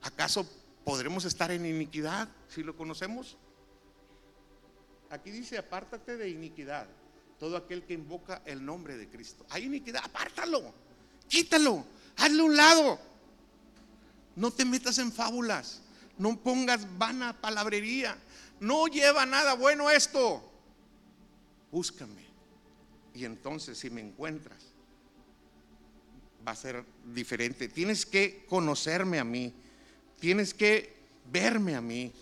¿acaso 0.03 0.49
podremos 0.85 1.25
estar 1.25 1.51
en 1.51 1.67
iniquidad 1.67 2.29
si 2.47 2.63
lo 2.63 2.77
conocemos? 2.77 3.37
Aquí 5.11 5.33
dice, 5.33 5.59
apártate 5.59 6.17
de 6.17 6.29
iniquidad 6.29 6.87
todo 7.40 7.57
aquel 7.57 7.83
que 7.85 7.94
invoca 7.94 8.42
el 8.44 8.64
nombre 8.64 8.98
de 8.98 9.09
Cristo. 9.09 9.46
Hay 9.48 9.64
iniquidad, 9.64 10.03
apártalo, 10.05 10.74
quítalo, 11.26 11.83
hazle 12.18 12.42
un 12.42 12.55
lado. 12.55 13.00
No 14.37 14.50
te 14.50 14.66
metas 14.66 14.98
en 14.98 15.11
fábulas, 15.11 15.81
no 16.18 16.38
pongas 16.38 16.87
vana 16.98 17.40
palabrería, 17.40 18.16
no 18.61 18.87
lleva 18.88 19.24
nada 19.24 19.55
bueno 19.55 19.90
esto. 19.90 20.46
Búscame. 21.72 22.26
Y 23.14 23.24
entonces 23.24 23.79
si 23.79 23.88
me 23.88 24.03
encuentras, 24.03 24.62
va 26.46 26.53
a 26.53 26.57
ser 26.57 26.85
diferente. 27.07 27.68
Tienes 27.68 28.05
que 28.05 28.44
conocerme 28.50 29.18
a 29.18 29.24
mí, 29.24 29.55
tienes 30.20 30.53
que 30.53 30.94
verme 31.33 31.74
a 31.74 31.81
mí. 31.81 32.12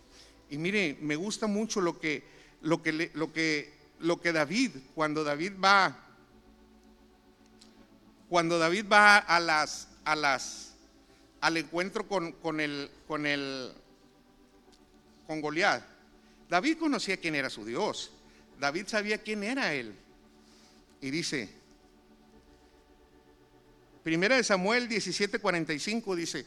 Y 0.49 0.59
mire, 0.59 0.97
me 1.01 1.17
gusta 1.17 1.49
mucho 1.49 1.81
lo 1.81 1.99
que, 1.99 2.23
lo 2.63 2.81
que, 2.85 3.11
lo 3.15 3.33
que 3.33 3.78
lo 4.01 4.21
que 4.21 4.33
David, 4.33 4.73
cuando 4.95 5.25
David 5.25 5.53
va, 5.63 5.97
cuando 8.29 8.59
David 8.59 8.87
va 8.91 9.19
a 9.19 9.41
las, 9.41 9.89
a 10.05 10.15
las, 10.15 10.75
al 11.41 11.57
encuentro 11.57 12.07
con, 12.07 12.33
con 12.33 12.61
el, 12.61 12.91
con 13.07 13.27
el, 13.27 13.73
con 15.27 15.41
Goliat, 15.41 15.83
David 16.49 16.79
conocía 16.79 17.17
quién 17.17 17.35
era 17.35 17.51
su 17.51 17.65
Dios. 17.65 18.13
David 18.59 18.87
sabía 18.87 19.19
quién 19.19 19.45
era 19.45 19.75
él. 19.75 19.95
Y 21.01 21.11
dice, 21.11 21.49
Primera 24.03 24.37
de 24.37 24.45
Samuel 24.45 24.89
17:45 24.89 26.15
dice, 26.15 26.47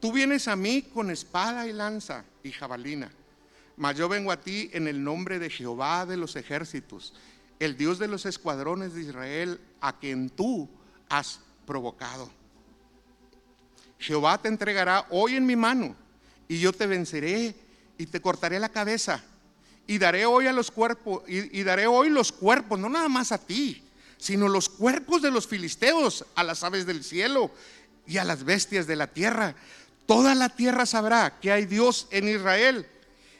tú 0.00 0.12
vienes 0.12 0.48
a 0.48 0.56
mí 0.56 0.82
con 0.82 1.10
espada 1.10 1.66
y 1.66 1.72
lanza 1.72 2.24
y 2.42 2.50
jabalina 2.50 3.10
mas 3.76 3.96
yo 3.96 4.08
vengo 4.08 4.32
a 4.32 4.40
ti 4.40 4.70
en 4.72 4.88
el 4.88 5.02
nombre 5.02 5.38
de 5.38 5.50
Jehová 5.50 6.06
de 6.06 6.16
los 6.16 6.34
ejércitos, 6.36 7.12
el 7.58 7.76
Dios 7.76 7.98
de 7.98 8.08
los 8.08 8.26
escuadrones 8.26 8.94
de 8.94 9.02
Israel, 9.02 9.60
a 9.80 9.98
quien 9.98 10.30
tú 10.30 10.68
has 11.08 11.40
provocado. 11.66 12.30
Jehová 13.98 14.38
te 14.40 14.48
entregará 14.48 15.06
hoy 15.10 15.36
en 15.36 15.46
mi 15.46 15.56
mano, 15.56 15.94
y 16.48 16.58
yo 16.58 16.72
te 16.72 16.86
venceré 16.86 17.54
y 17.98 18.06
te 18.06 18.20
cortaré 18.20 18.58
la 18.58 18.68
cabeza. 18.68 19.22
Y 19.86 19.98
daré 19.98 20.26
hoy 20.26 20.46
a 20.46 20.52
los 20.52 20.70
cuerpos, 20.70 21.22
y, 21.28 21.60
y 21.60 21.62
daré 21.62 21.86
hoy 21.86 22.08
los 22.08 22.32
cuerpos, 22.32 22.78
no 22.78 22.88
nada 22.88 23.08
más 23.08 23.30
a 23.30 23.38
ti, 23.38 23.84
sino 24.16 24.48
los 24.48 24.68
cuerpos 24.68 25.22
de 25.22 25.30
los 25.30 25.46
filisteos, 25.46 26.24
a 26.34 26.42
las 26.42 26.64
aves 26.64 26.86
del 26.86 27.04
cielo 27.04 27.50
y 28.06 28.16
a 28.16 28.24
las 28.24 28.44
bestias 28.44 28.86
de 28.86 28.96
la 28.96 29.06
tierra. 29.06 29.54
Toda 30.06 30.34
la 30.34 30.48
tierra 30.48 30.86
sabrá 30.86 31.38
que 31.40 31.52
hay 31.52 31.66
Dios 31.66 32.08
en 32.10 32.28
Israel 32.28 32.86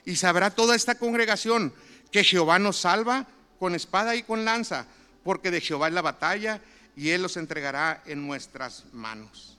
y 0.07 0.17
sabrá 0.17 0.51
toda 0.51 0.75
esta 0.75 0.95
congregación 0.95 1.75
que 2.11 2.25
Jehová 2.25 2.59
nos 2.59 2.79
salva 2.79 3.27
con 3.59 3.75
espada 3.75 4.15
y 4.15 4.23
con 4.23 4.45
lanza, 4.47 4.87
porque 5.25 5.51
de 5.51 5.61
Jehová 5.61 5.89
es 5.89 5.95
la 5.95 6.01
batalla 6.01 6.63
y 6.95 7.11
Él 7.11 7.23
los 7.23 7.37
entregará 7.37 8.03
en 8.07 8.25
nuestras 8.27 8.85
manos. 8.93 9.59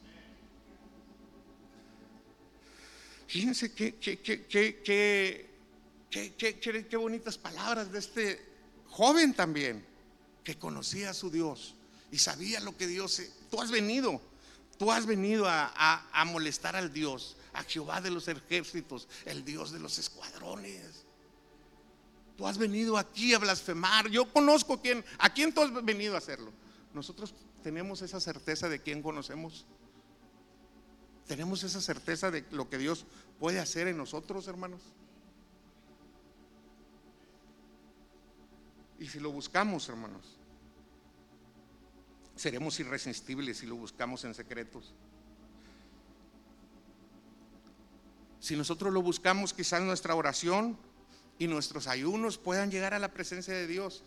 Fíjense 3.27 3.73
qué, 3.73 3.95
qué, 3.95 4.19
qué, 4.19 4.45
qué, 6.09 6.97
bonitas 6.97 7.37
palabras 7.37 7.91
de 7.91 7.99
este 7.99 8.41
joven 8.87 9.33
también, 9.33 9.85
que 10.45 10.57
conocía 10.57 11.09
a 11.09 11.13
su 11.13 11.29
Dios 11.29 11.75
y 12.09 12.17
sabía 12.17 12.61
lo 12.61 12.75
que 12.77 12.87
Dios... 12.87 13.21
Tú 13.51 13.61
has 13.61 13.69
venido, 13.69 14.21
tú 14.77 14.93
has 14.93 15.05
venido 15.05 15.45
a 15.47 16.25
molestar 16.25 16.77
al 16.77 16.93
Dios 16.93 17.36
a 17.57 17.63
Jehová 17.63 17.99
de 18.01 18.11
los 18.11 18.27
ejércitos, 18.27 19.07
el 19.25 19.43
Dios 19.43 19.71
de 19.71 19.79
los 19.79 19.97
escuadrones. 19.97 21.05
Tú 22.37 22.45
has 22.45 22.57
venido 22.59 22.97
aquí 22.97 23.33
a 23.33 23.39
blasfemar. 23.39 24.09
Yo 24.09 24.31
conozco 24.31 24.79
quién, 24.79 25.03
a 25.17 25.33
quién 25.33 25.51
tú 25.53 25.61
has 25.61 25.73
venido 25.83 26.13
a 26.13 26.19
hacerlo. 26.19 26.51
Nosotros 26.93 27.33
tenemos 27.63 28.03
esa 28.03 28.19
certeza 28.19 28.69
de 28.69 28.79
quién 28.79 29.01
conocemos. 29.01 29.65
Tenemos 31.25 31.63
esa 31.63 31.81
certeza 31.81 32.29
de 32.29 32.45
lo 32.51 32.69
que 32.69 32.77
Dios 32.77 33.05
puede 33.39 33.59
hacer 33.59 33.87
en 33.87 33.97
nosotros, 33.97 34.47
hermanos. 34.47 34.81
Y 38.99 39.07
si 39.07 39.19
lo 39.19 39.31
buscamos, 39.31 39.89
hermanos, 39.89 40.37
seremos 42.35 42.79
irresistibles 42.79 43.57
si 43.57 43.65
lo 43.65 43.75
buscamos 43.75 44.23
en 44.25 44.35
secretos. 44.35 44.93
Si 48.39 48.55
nosotros 48.55 48.93
lo 48.93 49.01
buscamos, 49.01 49.53
quizás 49.53 49.81
nuestra 49.81 50.15
oración 50.15 50.77
y 51.39 51.47
nuestros 51.47 51.87
ayunos 51.87 52.37
puedan 52.37 52.71
llegar 52.71 52.93
a 52.93 52.99
la 52.99 53.11
presencia 53.11 53.53
de 53.53 53.67
Dios 53.67 54.03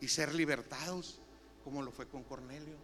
y 0.00 0.08
ser 0.08 0.34
libertados, 0.34 1.20
como 1.64 1.82
lo 1.82 1.92
fue 1.92 2.06
con 2.06 2.24
Cornelio. 2.24 2.76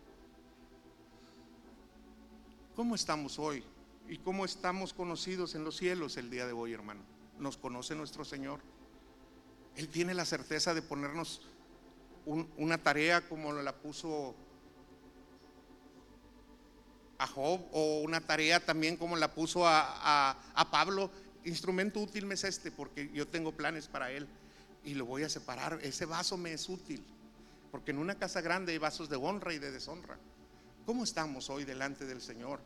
¿Cómo 2.76 2.94
estamos 2.94 3.38
hoy? 3.38 3.64
¿Y 4.08 4.18
cómo 4.18 4.44
estamos 4.44 4.92
conocidos 4.92 5.54
en 5.54 5.64
los 5.64 5.76
cielos 5.76 6.16
el 6.16 6.30
día 6.30 6.46
de 6.46 6.52
hoy, 6.52 6.72
hermano? 6.72 7.00
¿Nos 7.38 7.56
conoce 7.56 7.94
nuestro 7.94 8.24
Señor? 8.24 8.60
Él 9.76 9.88
tiene 9.88 10.14
la 10.14 10.24
certeza 10.24 10.74
de 10.74 10.82
ponernos 10.82 11.42
una 12.24 12.78
tarea 12.78 13.26
como 13.28 13.52
la 13.52 13.74
puso 13.74 14.34
a 17.18 17.26
Job 17.26 17.60
o 17.72 18.00
una 18.00 18.20
tarea 18.20 18.64
también 18.64 18.96
como 18.96 19.16
la 19.16 19.34
puso 19.34 19.66
a, 19.66 20.36
Pablo, 20.70 21.10
instrumento 21.44 22.00
útil 22.00 22.26
me 22.26 22.34
es 22.34 22.44
este 22.44 22.70
porque 22.70 23.10
yo 23.12 23.26
tengo 23.26 23.52
planes 23.52 23.88
para 23.88 24.10
él 24.12 24.26
y 24.84 24.94
lo 24.94 25.04
voy 25.04 25.24
a 25.24 25.28
separar. 25.28 25.80
Ese 25.82 26.06
vaso 26.06 26.36
me 26.36 26.52
es 26.52 26.68
útil 26.68 27.04
porque 27.70 27.90
en 27.90 27.98
una 27.98 28.14
casa 28.14 28.40
grande 28.40 28.72
hay 28.72 28.78
vasos 28.78 29.08
de 29.08 29.16
honra 29.16 29.52
y 29.52 29.58
de 29.58 29.72
deshonra. 29.72 30.18
¿Cómo 30.86 31.04
estamos 31.04 31.50
hoy 31.50 31.64
delante 31.64 32.06
del 32.06 32.22
Señor? 32.22 32.60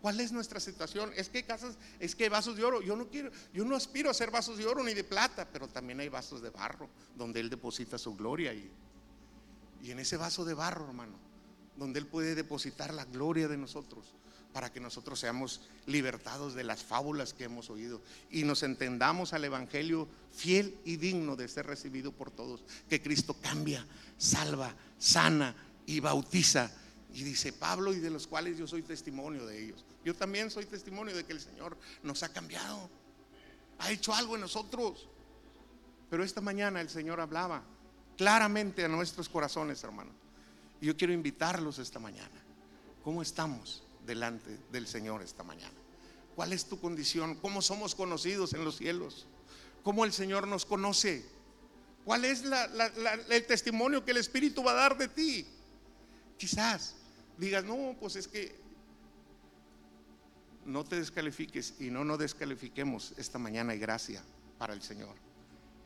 ¿Cuál 0.00 0.20
es 0.20 0.32
nuestra 0.32 0.58
situación? 0.58 1.12
Es 1.16 1.28
que 1.28 1.44
casas, 1.44 1.76
es 1.98 2.14
que 2.14 2.24
hay 2.24 2.30
vasos 2.30 2.56
de 2.56 2.64
oro. 2.64 2.80
Yo 2.80 2.96
no 2.96 3.08
quiero, 3.08 3.30
yo 3.52 3.64
no 3.64 3.76
aspiro 3.76 4.10
a 4.10 4.14
ser 4.14 4.30
vasos 4.30 4.56
de 4.56 4.66
oro 4.66 4.82
ni 4.82 4.94
de 4.94 5.04
plata, 5.04 5.46
pero 5.52 5.68
también 5.68 6.00
hay 6.00 6.08
vasos 6.08 6.40
de 6.40 6.50
barro 6.50 6.88
donde 7.16 7.40
Él 7.40 7.50
deposita 7.50 7.98
su 7.98 8.16
gloria 8.16 8.54
y, 8.54 8.70
y 9.82 9.90
en 9.90 9.98
ese 9.98 10.16
vaso 10.16 10.44
de 10.44 10.54
barro, 10.54 10.86
hermano, 10.86 11.27
donde 11.78 12.00
Él 12.00 12.06
puede 12.06 12.34
depositar 12.34 12.92
la 12.92 13.04
gloria 13.04 13.48
de 13.48 13.56
nosotros 13.56 14.14
para 14.52 14.72
que 14.72 14.80
nosotros 14.80 15.20
seamos 15.20 15.60
libertados 15.86 16.54
de 16.54 16.64
las 16.64 16.82
fábulas 16.82 17.32
que 17.32 17.44
hemos 17.44 17.70
oído 17.70 18.00
y 18.30 18.42
nos 18.42 18.62
entendamos 18.62 19.32
al 19.32 19.44
Evangelio 19.44 20.08
fiel 20.32 20.76
y 20.84 20.96
digno 20.96 21.36
de 21.36 21.48
ser 21.48 21.66
recibido 21.66 22.12
por 22.12 22.30
todos, 22.30 22.64
que 22.88 23.00
Cristo 23.00 23.36
cambia, 23.40 23.86
salva, 24.16 24.74
sana 24.98 25.54
y 25.86 26.00
bautiza. 26.00 26.70
Y 27.14 27.22
dice 27.22 27.52
Pablo, 27.52 27.92
y 27.94 28.00
de 28.00 28.10
los 28.10 28.26
cuales 28.26 28.58
yo 28.58 28.66
soy 28.66 28.82
testimonio 28.82 29.46
de 29.46 29.64
ellos. 29.64 29.84
Yo 30.04 30.14
también 30.14 30.50
soy 30.50 30.66
testimonio 30.66 31.16
de 31.16 31.24
que 31.24 31.32
el 31.32 31.40
Señor 31.40 31.76
nos 32.02 32.22
ha 32.22 32.32
cambiado, 32.32 32.90
ha 33.78 33.90
hecho 33.90 34.12
algo 34.14 34.34
en 34.34 34.42
nosotros. 34.42 35.08
Pero 36.10 36.24
esta 36.24 36.40
mañana 36.40 36.80
el 36.80 36.88
Señor 36.88 37.20
hablaba 37.20 37.62
claramente 38.16 38.84
a 38.84 38.88
nuestros 38.88 39.28
corazones, 39.28 39.82
hermano. 39.84 40.10
Yo 40.80 40.96
quiero 40.96 41.12
invitarlos 41.12 41.78
esta 41.78 41.98
mañana. 41.98 42.42
¿Cómo 43.02 43.22
estamos 43.22 43.82
delante 44.06 44.58
del 44.70 44.86
Señor 44.86 45.22
esta 45.22 45.42
mañana? 45.42 45.74
¿Cuál 46.36 46.52
es 46.52 46.66
tu 46.66 46.80
condición? 46.80 47.34
¿Cómo 47.36 47.62
somos 47.62 47.94
conocidos 47.94 48.52
en 48.52 48.64
los 48.64 48.76
cielos? 48.76 49.26
cómo 49.88 50.04
el 50.04 50.12
Señor 50.12 50.46
nos 50.46 50.66
conoce. 50.66 51.24
¿Cuál 52.04 52.26
es 52.26 52.44
el 53.30 53.46
testimonio 53.46 54.04
que 54.04 54.10
el 54.10 54.18
Espíritu 54.18 54.62
va 54.62 54.72
a 54.72 54.74
dar 54.74 54.98
de 54.98 55.08
ti? 55.08 55.46
Quizás 56.36 56.94
digas, 57.38 57.64
no, 57.64 57.96
pues 57.98 58.16
es 58.16 58.28
que 58.28 58.54
no 60.66 60.84
te 60.84 60.96
descalifiques 60.96 61.74
y 61.80 61.90
no 61.90 62.04
nos 62.04 62.18
descalifiquemos 62.18 63.14
esta 63.16 63.38
mañana 63.38 63.74
y 63.74 63.78
gracia 63.78 64.22
para 64.58 64.74
el 64.74 64.82
Señor. 64.82 65.14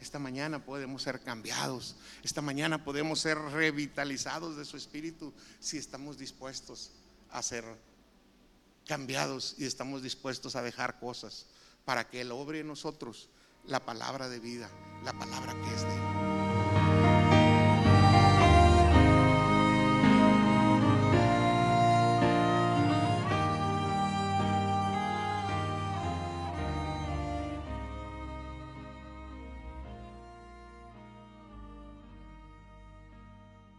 Esta 0.02 0.18
mañana 0.18 0.64
podemos 0.64 1.00
ser 1.04 1.20
cambiados, 1.20 1.94
esta 2.24 2.42
mañana 2.42 2.82
podemos 2.82 3.20
ser 3.20 3.38
revitalizados 3.38 4.56
de 4.56 4.64
su 4.64 4.76
espíritu 4.76 5.32
si 5.60 5.78
estamos 5.78 6.18
dispuestos 6.18 6.90
a 7.30 7.40
ser 7.40 7.64
cambiados 8.84 9.54
y 9.58 9.64
estamos 9.64 10.02
dispuestos 10.02 10.56
a 10.56 10.62
dejar 10.62 10.98
cosas 10.98 11.46
para 11.84 12.08
que 12.10 12.20
Él 12.20 12.32
obre 12.32 12.58
en 12.58 12.66
nosotros 12.66 13.28
la 13.64 13.84
palabra 13.84 14.28
de 14.28 14.40
vida, 14.40 14.68
la 15.04 15.12
palabra 15.12 15.52
que 15.52 15.72
es 15.72 15.82
de 15.82 15.94
Él. 15.94 16.21